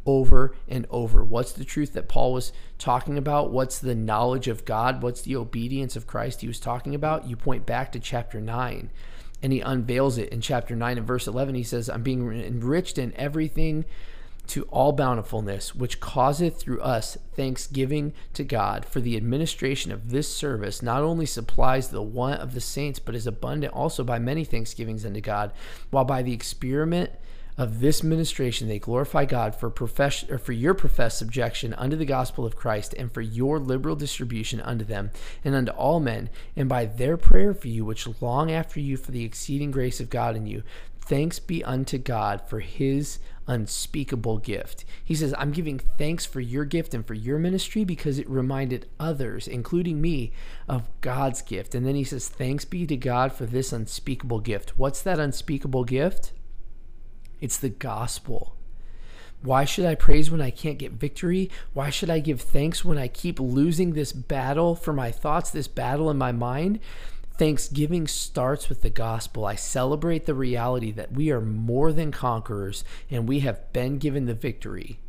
over 0.05 0.55
and 0.67 0.87
over. 0.89 1.23
What's 1.23 1.51
the 1.51 1.65
truth 1.65 1.93
that 1.93 2.07
Paul 2.07 2.33
was 2.33 2.51
talking 2.77 3.17
about? 3.17 3.51
What's 3.51 3.79
the 3.79 3.95
knowledge 3.95 4.47
of 4.47 4.65
God? 4.65 5.01
What's 5.01 5.21
the 5.21 5.35
obedience 5.35 5.95
of 5.95 6.07
Christ 6.07 6.41
he 6.41 6.47
was 6.47 6.59
talking 6.59 6.95
about? 6.95 7.27
You 7.27 7.35
point 7.35 7.65
back 7.65 7.91
to 7.91 7.99
chapter 7.99 8.39
9 8.39 8.89
and 9.41 9.53
he 9.53 9.61
unveils 9.61 10.17
it 10.17 10.29
in 10.29 10.41
chapter 10.41 10.75
9 10.75 10.97
and 10.97 11.07
verse 11.07 11.27
11 11.27 11.55
he 11.55 11.63
says 11.63 11.89
i'm 11.89 12.03
being 12.03 12.31
enriched 12.31 12.97
in 12.97 13.13
everything 13.15 13.85
to 14.49 14.63
all 14.71 14.91
bountifulness 14.91 15.75
which 15.75 15.99
causeth 15.99 16.59
through 16.59 16.81
us 16.81 17.17
thanksgiving 17.35 18.11
to 18.33 18.43
god. 18.43 18.83
For 18.83 18.99
the 18.99 19.15
administration 19.15 19.91
of 19.91 20.09
this 20.09 20.33
service 20.33 20.81
not 20.81 21.03
only 21.03 21.27
supplies 21.27 21.89
the 21.89 22.01
want 22.01 22.41
of 22.41 22.55
the 22.55 22.61
saints 22.61 22.97
but 22.97 23.15
is 23.15 23.27
abundant 23.27 23.73
also 23.73 24.03
by 24.03 24.17
many 24.17 24.43
thanksgivings 24.43 25.05
unto 25.05 25.21
god 25.21 25.51
while 25.91 26.03
by 26.03 26.23
the 26.23 26.33
experiment 26.33 27.11
of 27.59 27.81
this 27.81 28.01
ministration 28.01 28.69
they 28.69 28.79
glorify 28.79 29.25
God 29.25 29.53
for 29.53 29.69
profession 29.69 30.31
or 30.31 30.37
for 30.37 30.53
your 30.53 30.73
professed 30.73 31.17
subjection 31.17 31.73
unto 31.73 31.97
the 31.97 32.05
gospel 32.05 32.45
of 32.45 32.55
Christ 32.55 32.95
and 32.97 33.11
for 33.11 33.19
your 33.19 33.59
liberal 33.59 33.97
distribution 33.97 34.61
unto 34.61 34.85
them 34.85 35.11
and 35.43 35.53
unto 35.53 35.73
all 35.73 35.99
men 35.99 36.29
and 36.55 36.69
by 36.69 36.85
their 36.85 37.17
prayer 37.17 37.53
for 37.53 37.67
you 37.67 37.83
which 37.83 38.07
long 38.21 38.49
after 38.49 38.79
you 38.79 38.95
for 38.95 39.11
the 39.11 39.25
exceeding 39.25 39.71
grace 39.71 39.99
of 39.99 40.09
God 40.09 40.37
in 40.37 40.47
you 40.47 40.63
thanks 41.01 41.37
be 41.37 41.61
unto 41.65 41.97
God 41.97 42.41
for 42.47 42.61
his 42.61 43.19
unspeakable 43.45 44.37
gift. 44.37 44.85
He 45.03 45.15
says, 45.15 45.33
I'm 45.37 45.51
giving 45.51 45.79
thanks 45.79 46.23
for 46.23 46.39
your 46.39 46.65
gift 46.65 46.93
and 46.93 47.05
for 47.05 47.15
your 47.15 47.39
ministry 47.39 47.83
because 47.83 48.19
it 48.19 48.29
reminded 48.29 48.85
others, 48.99 49.47
including 49.47 49.99
me, 49.99 50.31
of 50.67 50.87
God's 51.01 51.41
gift. 51.41 51.73
And 51.73 51.83
then 51.83 51.95
he 51.95 52.03
says, 52.03 52.29
Thanks 52.29 52.63
be 52.63 52.85
to 52.85 52.95
God 52.95 53.33
for 53.33 53.47
this 53.47 53.73
unspeakable 53.73 54.41
gift. 54.41 54.77
What's 54.77 55.01
that 55.01 55.19
unspeakable 55.19 55.83
gift? 55.83 56.31
It's 57.41 57.57
the 57.57 57.69
gospel. 57.69 58.55
Why 59.41 59.63
should 59.63 59.85
I 59.85 59.95
praise 59.95 60.29
when 60.29 60.41
I 60.41 60.51
can't 60.51 60.77
get 60.77 60.91
victory? 60.91 61.49
Why 61.73 61.89
should 61.89 62.09
I 62.09 62.19
give 62.19 62.41
thanks 62.41 62.83
when 62.83 62.97
I 62.97 63.07
keep 63.07 63.39
losing 63.39 63.93
this 63.93 64.11
battle 64.11 64.75
for 64.75 64.91
my 64.91 65.11
thoughts, 65.11 65.49
this 65.49 65.67
battle 65.67 66.09
in 66.09 66.17
my 66.17 66.33
mind? 66.33 66.79
Thanksgiving 67.37 68.05
starts 68.05 68.67
with 68.67 68.81
the 68.81 68.89
gospel. 68.89 69.45
I 69.45 69.55
celebrate 69.55 70.25
the 70.25 70.33
reality 70.33 70.91
that 70.91 71.13
we 71.13 71.31
are 71.31 71.39
more 71.39 71.93
than 71.93 72.11
conquerors 72.11 72.83
and 73.09 73.29
we 73.29 73.39
have 73.39 73.71
been 73.71 73.97
given 73.97 74.25
the 74.25 74.33
victory 74.33 74.99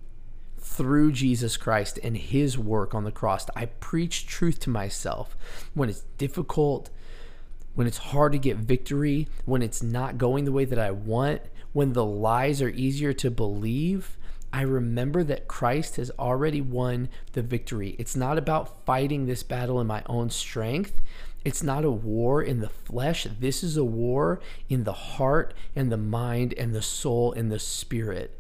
through 0.61 1.11
Jesus 1.11 1.57
Christ 1.57 1.99
and 2.05 2.17
his 2.17 2.57
work 2.57 2.95
on 2.95 3.03
the 3.03 3.11
cross. 3.11 3.47
I 3.57 3.67
preach 3.67 4.29
truth 4.29 4.61
to 4.61 4.71
myself 4.71 5.37
when 5.75 5.89
it's 5.89 6.05
difficult, 6.19 6.89
when 7.75 7.89
it's 7.89 7.99
hard 7.99 8.31
to 8.33 8.39
get 8.39 8.59
victory, 8.59 9.27
when 9.45 9.61
it's 9.61 9.83
not 9.83 10.17
going 10.17 10.45
the 10.45 10.53
way 10.53 10.65
that 10.65 10.79
I 10.79 10.93
want, 10.93 11.43
when 11.73 11.93
the 11.93 12.05
lies 12.05 12.61
are 12.61 12.71
easier 12.71 13.13
to 13.15 13.31
believe, 13.31 14.17
I 14.53 14.63
remember 14.63 15.23
that 15.25 15.47
Christ 15.47 15.97
has 15.97 16.11
already 16.19 16.61
won 16.61 17.09
the 17.33 17.43
victory. 17.43 17.95
It's 17.99 18.17
not 18.17 18.37
about 18.37 18.85
fighting 18.85 19.27
this 19.27 19.43
battle 19.43 19.81
in 19.81 19.87
my 19.87 20.03
own 20.07 20.31
strength. 20.31 21.01
It's 21.45 21.63
not 21.63 21.85
a 21.85 21.91
war 21.91 22.43
in 22.43 22.61
the 22.61 22.69
flesh. 22.69 23.27
This 23.39 23.63
is 23.63 23.77
a 23.77 23.85
war 23.85 24.41
in 24.69 24.85
the 24.85 24.93
heart 24.93 25.55
and 25.77 25.91
the 25.91 25.97
mind 25.97 26.53
and 26.55 26.75
the 26.75 26.83
soul 26.83 27.33
and 27.33 27.51
the 27.51 27.61
spirit. 27.61 28.40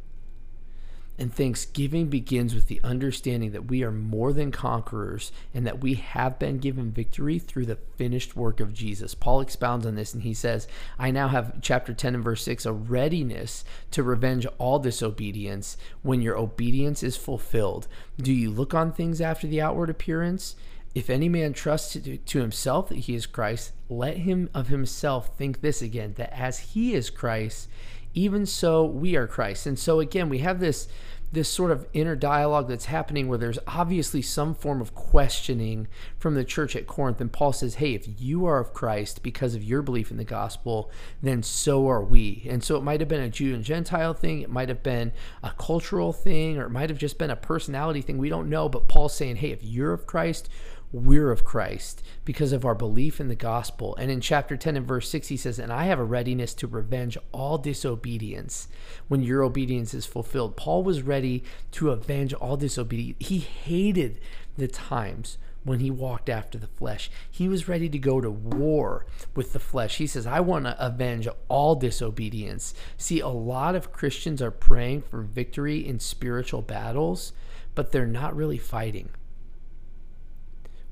And 1.20 1.34
thanksgiving 1.34 2.08
begins 2.08 2.54
with 2.54 2.68
the 2.68 2.80
understanding 2.82 3.52
that 3.52 3.66
we 3.66 3.84
are 3.84 3.92
more 3.92 4.32
than 4.32 4.50
conquerors 4.50 5.32
and 5.52 5.66
that 5.66 5.82
we 5.82 5.94
have 5.94 6.38
been 6.38 6.56
given 6.56 6.92
victory 6.92 7.38
through 7.38 7.66
the 7.66 7.76
finished 7.96 8.36
work 8.36 8.58
of 8.58 8.72
Jesus. 8.72 9.14
Paul 9.14 9.42
expounds 9.42 9.84
on 9.84 9.96
this 9.96 10.14
and 10.14 10.22
he 10.22 10.32
says, 10.32 10.66
I 10.98 11.10
now 11.10 11.28
have, 11.28 11.60
chapter 11.60 11.92
10 11.92 12.14
and 12.14 12.24
verse 12.24 12.42
6, 12.44 12.64
a 12.64 12.72
readiness 12.72 13.64
to 13.90 14.02
revenge 14.02 14.46
all 14.56 14.78
disobedience 14.78 15.76
when 16.00 16.22
your 16.22 16.38
obedience 16.38 17.02
is 17.02 17.18
fulfilled. 17.18 17.86
Do 18.16 18.32
you 18.32 18.50
look 18.50 18.72
on 18.72 18.90
things 18.90 19.20
after 19.20 19.46
the 19.46 19.60
outward 19.60 19.90
appearance? 19.90 20.56
If 20.94 21.10
any 21.10 21.28
man 21.28 21.52
trusts 21.52 21.98
to, 22.24 22.40
himself 22.40 22.88
that 22.88 22.98
he 22.98 23.14
is 23.14 23.26
Christ, 23.26 23.72
let 23.90 24.16
him 24.16 24.48
of 24.54 24.68
himself 24.68 25.36
think 25.36 25.60
this 25.60 25.82
again, 25.82 26.14
that 26.16 26.32
as 26.32 26.58
he 26.60 26.94
is 26.94 27.10
Christ, 27.10 27.68
even 28.14 28.46
so 28.46 28.84
we 28.84 29.16
are 29.16 29.26
Christ. 29.26 29.66
And 29.66 29.78
so 29.78 30.00
again, 30.00 30.28
we 30.28 30.38
have 30.38 30.58
this 30.58 30.88
this 31.32 31.48
sort 31.48 31.70
of 31.70 31.86
inner 31.92 32.16
dialogue 32.16 32.68
that's 32.68 32.86
happening 32.86 33.28
where 33.28 33.38
there's 33.38 33.58
obviously 33.66 34.20
some 34.20 34.54
form 34.54 34.80
of 34.80 34.94
questioning 34.94 35.86
from 36.18 36.34
the 36.34 36.44
church 36.44 36.74
at 36.74 36.86
Corinth. 36.86 37.20
And 37.20 37.32
Paul 37.32 37.52
says, 37.52 37.76
Hey, 37.76 37.94
if 37.94 38.06
you 38.20 38.46
are 38.46 38.58
of 38.58 38.72
Christ 38.72 39.22
because 39.22 39.54
of 39.54 39.62
your 39.62 39.82
belief 39.82 40.10
in 40.10 40.16
the 40.16 40.24
gospel, 40.24 40.90
then 41.22 41.42
so 41.42 41.88
are 41.88 42.02
we. 42.02 42.46
And 42.48 42.64
so 42.64 42.76
it 42.76 42.82
might 42.82 43.00
have 43.00 43.08
been 43.08 43.20
a 43.20 43.28
Jew 43.28 43.54
and 43.54 43.64
Gentile 43.64 44.14
thing, 44.14 44.42
it 44.42 44.50
might 44.50 44.68
have 44.68 44.82
been 44.82 45.12
a 45.42 45.50
cultural 45.52 46.12
thing, 46.12 46.58
or 46.58 46.66
it 46.66 46.70
might 46.70 46.90
have 46.90 46.98
just 46.98 47.18
been 47.18 47.30
a 47.30 47.36
personality 47.36 48.02
thing. 48.02 48.18
We 48.18 48.28
don't 48.28 48.50
know. 48.50 48.68
But 48.68 48.88
Paul's 48.88 49.14
saying, 49.14 49.36
Hey, 49.36 49.50
if 49.50 49.62
you're 49.62 49.92
of 49.92 50.06
Christ, 50.06 50.48
we're 50.92 51.30
of 51.30 51.44
Christ 51.44 52.02
because 52.24 52.52
of 52.52 52.64
our 52.64 52.74
belief 52.74 53.20
in 53.20 53.28
the 53.28 53.36
gospel. 53.36 53.94
And 53.96 54.10
in 54.10 54.20
chapter 54.20 54.56
10 54.56 54.76
and 54.76 54.86
verse 54.86 55.08
6, 55.08 55.28
he 55.28 55.36
says, 55.36 55.58
And 55.58 55.72
I 55.72 55.84
have 55.84 55.98
a 55.98 56.04
readiness 56.04 56.52
to 56.54 56.66
revenge 56.66 57.16
all 57.32 57.58
disobedience 57.58 58.68
when 59.08 59.22
your 59.22 59.42
obedience 59.42 59.94
is 59.94 60.06
fulfilled. 60.06 60.56
Paul 60.56 60.82
was 60.82 61.02
ready 61.02 61.44
to 61.72 61.90
avenge 61.90 62.34
all 62.34 62.56
disobedience. 62.56 63.16
He 63.20 63.38
hated 63.38 64.20
the 64.56 64.68
times 64.68 65.38
when 65.62 65.80
he 65.80 65.90
walked 65.90 66.28
after 66.28 66.58
the 66.58 66.66
flesh. 66.66 67.10
He 67.30 67.48
was 67.48 67.68
ready 67.68 67.88
to 67.88 67.98
go 67.98 68.20
to 68.20 68.30
war 68.30 69.06
with 69.34 69.52
the 69.52 69.58
flesh. 69.58 69.98
He 69.98 70.06
says, 70.06 70.26
I 70.26 70.40
want 70.40 70.64
to 70.64 70.84
avenge 70.84 71.28
all 71.48 71.74
disobedience. 71.74 72.74
See, 72.96 73.20
a 73.20 73.28
lot 73.28 73.74
of 73.74 73.92
Christians 73.92 74.40
are 74.40 74.50
praying 74.50 75.02
for 75.02 75.20
victory 75.20 75.86
in 75.86 76.00
spiritual 76.00 76.62
battles, 76.62 77.32
but 77.74 77.92
they're 77.92 78.06
not 78.06 78.34
really 78.34 78.58
fighting. 78.58 79.10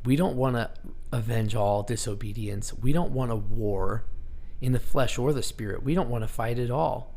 We 0.04 0.16
don't 0.16 0.36
want 0.36 0.56
to 0.56 0.70
avenge 1.12 1.54
all 1.54 1.82
disobedience. 1.82 2.72
We 2.74 2.92
don't 2.92 3.12
want 3.12 3.32
a 3.32 3.36
war 3.36 4.04
in 4.60 4.72
the 4.72 4.80
flesh 4.80 5.18
or 5.18 5.32
the 5.32 5.42
spirit. 5.42 5.82
We 5.82 5.94
don't 5.94 6.08
want 6.08 6.24
to 6.24 6.28
fight 6.28 6.58
at 6.58 6.70
all. 6.70 7.14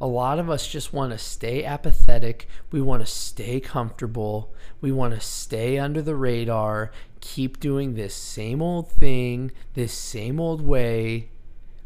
A 0.00 0.06
lot 0.06 0.38
of 0.38 0.50
us 0.50 0.66
just 0.66 0.92
want 0.92 1.12
to 1.12 1.18
stay 1.18 1.64
apathetic. 1.64 2.48
We 2.70 2.80
want 2.80 3.04
to 3.04 3.10
stay 3.10 3.60
comfortable. 3.60 4.52
We 4.80 4.92
want 4.92 5.14
to 5.14 5.20
stay 5.20 5.78
under 5.78 6.02
the 6.02 6.16
radar, 6.16 6.90
keep 7.20 7.60
doing 7.60 7.94
this 7.94 8.14
same 8.14 8.60
old 8.60 8.90
thing, 8.90 9.52
this 9.74 9.92
same 9.92 10.40
old 10.40 10.60
way 10.60 11.30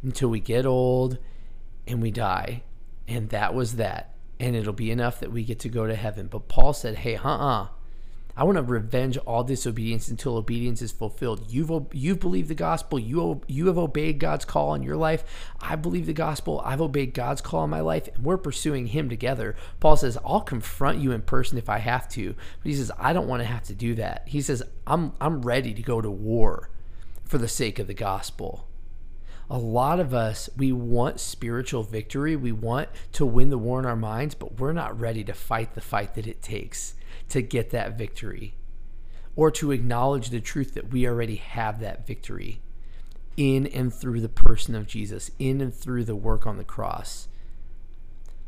until 0.02 0.30
we 0.30 0.40
get 0.40 0.64
old 0.64 1.18
and 1.86 2.00
we 2.00 2.10
die. 2.10 2.62
And 3.06 3.28
that 3.30 3.54
was 3.54 3.76
that. 3.76 4.14
And 4.40 4.56
it'll 4.56 4.72
be 4.72 4.90
enough 4.90 5.20
that 5.20 5.32
we 5.32 5.44
get 5.44 5.58
to 5.60 5.68
go 5.68 5.86
to 5.86 5.94
heaven. 5.94 6.28
But 6.28 6.48
Paul 6.48 6.72
said, 6.72 6.96
hey, 6.96 7.16
uh 7.16 7.28
uh-uh. 7.28 7.62
uh 7.64 7.66
I 8.38 8.44
want 8.44 8.54
to 8.54 8.62
revenge 8.62 9.16
all 9.18 9.42
disobedience 9.42 10.06
until 10.06 10.36
obedience 10.36 10.80
is 10.80 10.92
fulfilled. 10.92 11.50
You've 11.50 11.72
you've 11.92 12.20
believed 12.20 12.48
the 12.48 12.54
gospel. 12.54 12.96
You 12.96 13.40
you 13.48 13.66
have 13.66 13.76
obeyed 13.76 14.20
God's 14.20 14.44
call 14.44 14.74
in 14.74 14.84
your 14.84 14.96
life. 14.96 15.24
I 15.60 15.74
believe 15.74 16.06
the 16.06 16.12
gospel. 16.12 16.62
I've 16.64 16.80
obeyed 16.80 17.14
God's 17.14 17.40
call 17.40 17.64
in 17.64 17.70
my 17.70 17.80
life, 17.80 18.08
and 18.14 18.24
we're 18.24 18.38
pursuing 18.38 18.86
Him 18.86 19.08
together. 19.08 19.56
Paul 19.80 19.96
says, 19.96 20.16
"I'll 20.24 20.40
confront 20.40 21.00
you 21.00 21.10
in 21.10 21.22
person 21.22 21.58
if 21.58 21.68
I 21.68 21.78
have 21.78 22.08
to," 22.10 22.36
but 22.62 22.70
he 22.70 22.76
says, 22.76 22.92
"I 22.96 23.12
don't 23.12 23.26
want 23.26 23.40
to 23.40 23.48
have 23.48 23.64
to 23.64 23.74
do 23.74 23.96
that." 23.96 24.22
He 24.28 24.40
says, 24.40 24.62
"I'm 24.86 25.14
I'm 25.20 25.42
ready 25.42 25.74
to 25.74 25.82
go 25.82 26.00
to 26.00 26.10
war 26.10 26.70
for 27.24 27.38
the 27.38 27.48
sake 27.48 27.80
of 27.80 27.88
the 27.88 27.94
gospel." 27.94 28.68
a 29.50 29.56
lot 29.56 29.98
of 29.98 30.12
us, 30.12 30.50
we 30.58 30.70
want 30.70 31.18
spiritual 31.18 31.82
victory. 31.82 32.36
We 32.36 32.52
want 32.52 32.90
to 33.12 33.24
win 33.24 33.48
the 33.48 33.56
war 33.56 33.80
in 33.80 33.86
our 33.86 33.96
minds, 33.96 34.34
but 34.34 34.60
we're 34.60 34.74
not 34.74 35.00
ready 35.00 35.24
to 35.24 35.32
fight 35.32 35.74
the 35.74 35.80
fight 35.80 36.14
that 36.16 36.26
it 36.26 36.42
takes 36.42 36.92
to 37.28 37.42
get 37.42 37.70
that 37.70 37.96
victory 37.96 38.54
or 39.36 39.50
to 39.50 39.70
acknowledge 39.70 40.30
the 40.30 40.40
truth 40.40 40.74
that 40.74 40.90
we 40.90 41.06
already 41.06 41.36
have 41.36 41.80
that 41.80 42.06
victory 42.06 42.60
in 43.36 43.66
and 43.68 43.94
through 43.94 44.20
the 44.20 44.28
person 44.28 44.74
of 44.74 44.88
Jesus, 44.88 45.30
in 45.38 45.60
and 45.60 45.72
through 45.72 46.04
the 46.04 46.16
work 46.16 46.44
on 46.44 46.58
the 46.58 46.64
cross. 46.64 47.28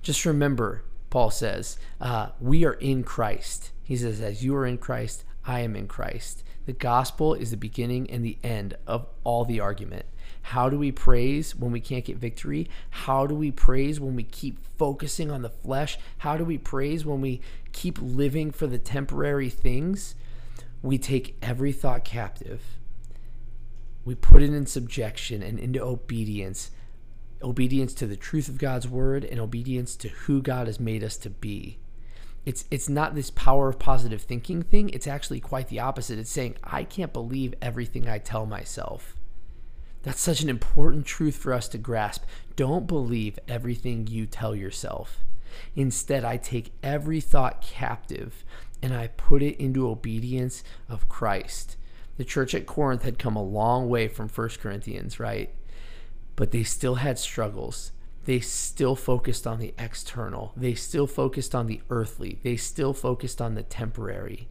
Just 0.02 0.26
remember, 0.26 0.82
Paul 1.10 1.30
says, 1.30 1.78
uh, 2.00 2.30
we 2.40 2.64
are 2.64 2.72
in 2.72 3.04
Christ. 3.04 3.70
He 3.84 3.96
says, 3.96 4.20
as 4.20 4.42
you 4.44 4.56
are 4.56 4.66
in 4.66 4.78
Christ, 4.78 5.24
I 5.44 5.60
am 5.60 5.76
in 5.76 5.86
Christ. 5.86 6.42
The 6.66 6.72
gospel 6.72 7.34
is 7.34 7.50
the 7.50 7.56
beginning 7.56 8.10
and 8.10 8.24
the 8.24 8.38
end 8.42 8.76
of 8.86 9.06
all 9.22 9.44
the 9.44 9.60
argument. 9.60 10.06
How 10.50 10.68
do 10.68 10.76
we 10.76 10.90
praise 10.90 11.54
when 11.54 11.70
we 11.70 11.78
can't 11.78 12.04
get 12.04 12.16
victory? 12.16 12.68
How 12.90 13.24
do 13.24 13.36
we 13.36 13.52
praise 13.52 14.00
when 14.00 14.16
we 14.16 14.24
keep 14.24 14.58
focusing 14.76 15.30
on 15.30 15.42
the 15.42 15.48
flesh? 15.48 15.96
How 16.18 16.36
do 16.36 16.44
we 16.44 16.58
praise 16.58 17.06
when 17.06 17.20
we 17.20 17.40
keep 17.70 17.98
living 18.02 18.50
for 18.50 18.66
the 18.66 18.76
temporary 18.76 19.48
things? 19.48 20.16
We 20.82 20.98
take 20.98 21.36
every 21.40 21.70
thought 21.70 22.04
captive. 22.04 22.62
We 24.04 24.16
put 24.16 24.42
it 24.42 24.52
in 24.52 24.66
subjection 24.66 25.40
and 25.40 25.60
into 25.60 25.80
obedience 25.80 26.72
obedience 27.40 27.94
to 27.94 28.08
the 28.08 28.16
truth 28.16 28.48
of 28.48 28.58
God's 28.58 28.88
word 28.88 29.24
and 29.24 29.38
obedience 29.38 29.94
to 29.94 30.08
who 30.08 30.42
God 30.42 30.66
has 30.66 30.80
made 30.80 31.04
us 31.04 31.16
to 31.18 31.30
be. 31.30 31.78
It's 32.44 32.64
it's 32.72 32.88
not 32.88 33.14
this 33.14 33.30
power 33.30 33.68
of 33.68 33.78
positive 33.78 34.22
thinking 34.22 34.62
thing. 34.62 34.90
It's 34.90 35.06
actually 35.06 35.38
quite 35.38 35.68
the 35.68 35.78
opposite. 35.78 36.18
It's 36.18 36.28
saying 36.28 36.56
I 36.64 36.82
can't 36.82 37.12
believe 37.12 37.54
everything 37.62 38.08
I 38.08 38.18
tell 38.18 38.46
myself. 38.46 39.14
That's 40.02 40.20
such 40.20 40.40
an 40.40 40.48
important 40.48 41.04
truth 41.04 41.36
for 41.36 41.52
us 41.52 41.68
to 41.68 41.78
grasp. 41.78 42.24
Don't 42.56 42.86
believe 42.86 43.38
everything 43.46 44.06
you 44.06 44.26
tell 44.26 44.54
yourself. 44.54 45.24
Instead, 45.76 46.24
I 46.24 46.36
take 46.36 46.72
every 46.82 47.20
thought 47.20 47.60
captive 47.60 48.44
and 48.82 48.94
I 48.94 49.08
put 49.08 49.42
it 49.42 49.58
into 49.58 49.88
obedience 49.88 50.62
of 50.88 51.08
Christ. 51.08 51.76
The 52.16 52.24
church 52.24 52.54
at 52.54 52.66
Corinth 52.66 53.02
had 53.02 53.18
come 53.18 53.36
a 53.36 53.42
long 53.42 53.88
way 53.88 54.08
from 54.08 54.28
1 54.28 54.48
Corinthians, 54.60 55.20
right? 55.20 55.54
But 56.36 56.50
they 56.50 56.62
still 56.62 56.96
had 56.96 57.18
struggles. 57.18 57.92
They 58.24 58.40
still 58.40 58.96
focused 58.96 59.46
on 59.46 59.58
the 59.58 59.74
external. 59.78 60.52
They 60.56 60.74
still 60.74 61.06
focused 61.06 61.54
on 61.54 61.66
the 61.66 61.80
earthly. 61.90 62.38
They 62.42 62.56
still 62.56 62.92
focused 62.92 63.40
on 63.40 63.54
the 63.54 63.62
temporary. 63.62 64.48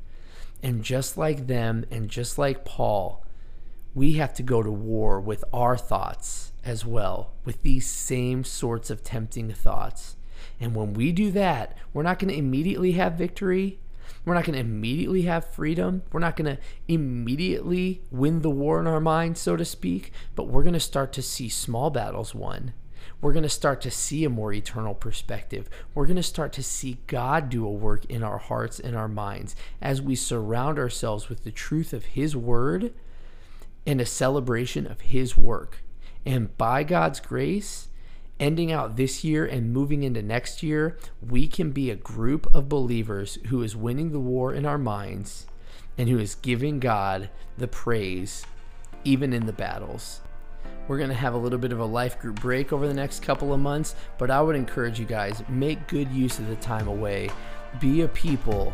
And 0.61 0.83
just 0.83 1.17
like 1.17 1.47
them, 1.47 1.85
and 1.89 2.09
just 2.09 2.37
like 2.37 2.65
Paul, 2.65 3.25
we 3.93 4.13
have 4.13 4.33
to 4.35 4.43
go 4.43 4.61
to 4.61 4.71
war 4.71 5.19
with 5.19 5.43
our 5.51 5.77
thoughts 5.77 6.51
as 6.63 6.85
well, 6.85 7.33
with 7.45 7.61
these 7.63 7.89
same 7.89 8.43
sorts 8.43 8.89
of 8.89 9.03
tempting 9.03 9.51
thoughts. 9.51 10.15
And 10.59 10.75
when 10.75 10.93
we 10.93 11.11
do 11.11 11.31
that, 11.31 11.77
we're 11.93 12.03
not 12.03 12.19
going 12.19 12.31
to 12.31 12.37
immediately 12.37 12.93
have 12.93 13.13
victory. 13.13 13.79
We're 14.25 14.33
not 14.33 14.45
going 14.45 14.53
to 14.53 14.59
immediately 14.59 15.23
have 15.23 15.53
freedom. 15.53 16.03
We're 16.11 16.19
not 16.19 16.35
going 16.35 16.55
to 16.55 16.61
immediately 16.87 18.01
win 18.11 18.41
the 18.41 18.49
war 18.49 18.79
in 18.79 18.87
our 18.87 18.99
mind, 18.99 19.37
so 19.37 19.55
to 19.55 19.65
speak, 19.65 20.11
but 20.35 20.47
we're 20.47 20.63
going 20.63 20.73
to 20.73 20.79
start 20.79 21.13
to 21.13 21.21
see 21.21 21.49
small 21.49 21.89
battles 21.89 22.35
won. 22.35 22.73
We're 23.21 23.33
going 23.33 23.43
to 23.43 23.49
start 23.49 23.81
to 23.81 23.91
see 23.91 24.23
a 24.23 24.29
more 24.29 24.53
eternal 24.53 24.93
perspective. 24.93 25.69
We're 25.93 26.05
going 26.05 26.15
to 26.15 26.23
start 26.23 26.53
to 26.53 26.63
see 26.63 26.99
God 27.07 27.49
do 27.49 27.65
a 27.65 27.71
work 27.71 28.05
in 28.05 28.23
our 28.23 28.37
hearts 28.37 28.79
and 28.79 28.95
our 28.95 29.07
minds 29.07 29.55
as 29.81 30.01
we 30.01 30.15
surround 30.15 30.77
ourselves 30.77 31.27
with 31.27 31.43
the 31.43 31.51
truth 31.51 31.91
of 31.91 32.05
His 32.05 32.35
Word 32.35 32.93
and 33.89 33.99
a 33.99 34.05
celebration 34.05 34.85
of 34.85 35.01
His 35.01 35.35
work. 35.35 35.79
And 36.23 36.55
by 36.59 36.83
God's 36.83 37.19
grace, 37.19 37.87
ending 38.39 38.71
out 38.71 38.97
this 38.97 39.23
year 39.23 39.47
and 39.47 39.73
moving 39.73 40.03
into 40.03 40.21
next 40.21 40.61
year, 40.61 40.99
we 41.27 41.47
can 41.47 41.71
be 41.71 41.89
a 41.89 41.95
group 41.95 42.45
of 42.53 42.69
believers 42.69 43.39
who 43.47 43.63
is 43.63 43.75
winning 43.75 44.11
the 44.11 44.19
war 44.19 44.53
in 44.53 44.63
our 44.63 44.77
minds 44.77 45.47
and 45.97 46.07
who 46.07 46.19
is 46.19 46.35
giving 46.35 46.79
God 46.79 47.31
the 47.57 47.67
praise 47.67 48.45
even 49.05 49.33
in 49.33 49.47
the 49.47 49.53
battles. 49.53 50.21
We're 50.87 50.99
going 50.99 51.09
to 51.09 51.15
have 51.15 51.33
a 51.33 51.37
little 51.39 51.57
bit 51.57 51.71
of 51.71 51.79
a 51.79 51.85
life 51.85 52.19
group 52.19 52.39
break 52.41 52.71
over 52.71 52.87
the 52.87 52.93
next 52.93 53.23
couple 53.23 53.55
of 53.55 53.59
months, 53.59 53.95
but 54.19 54.29
I 54.29 54.39
would 54.39 54.55
encourage 54.55 54.99
you 54.99 55.07
guys 55.07 55.41
make 55.49 55.87
good 55.87 56.11
use 56.11 56.37
of 56.37 56.47
the 56.47 56.55
time 56.57 56.87
away. 56.87 57.31
Be 57.79 58.01
a 58.01 58.07
people 58.09 58.71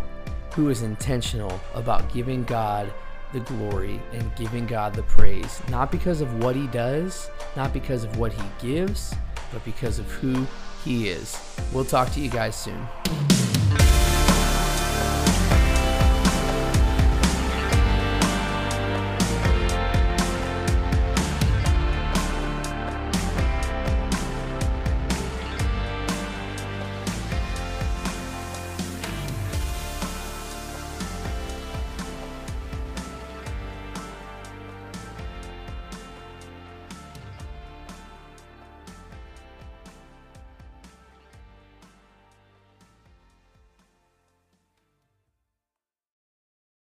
who 0.56 0.68
is 0.68 0.82
intentional 0.82 1.58
about 1.74 2.14
giving 2.14 2.44
God 2.44 2.92
the 3.34 3.40
glory 3.42 4.02
and 4.14 4.36
giving 4.36 4.66
God 4.66 4.94
the 4.94 5.04
praise, 5.04 5.62
not 5.70 5.92
because 5.92 6.22
of 6.22 6.44
what 6.44 6.56
he 6.56 6.68
does, 6.68 7.30
not 7.56 7.74
because 7.74 8.04
of 8.04 8.18
what 8.18 8.32
he 8.32 8.44
gives, 8.60 9.14
but 9.52 9.64
because 9.66 10.00
of 10.00 10.10
who 10.12 10.46
he 10.84 11.10
is. 11.10 11.40
We'll 11.74 11.86
talk 11.86 12.12
to 12.12 12.20
you 12.20 12.30
guys 12.30 12.56
soon. 12.56 12.88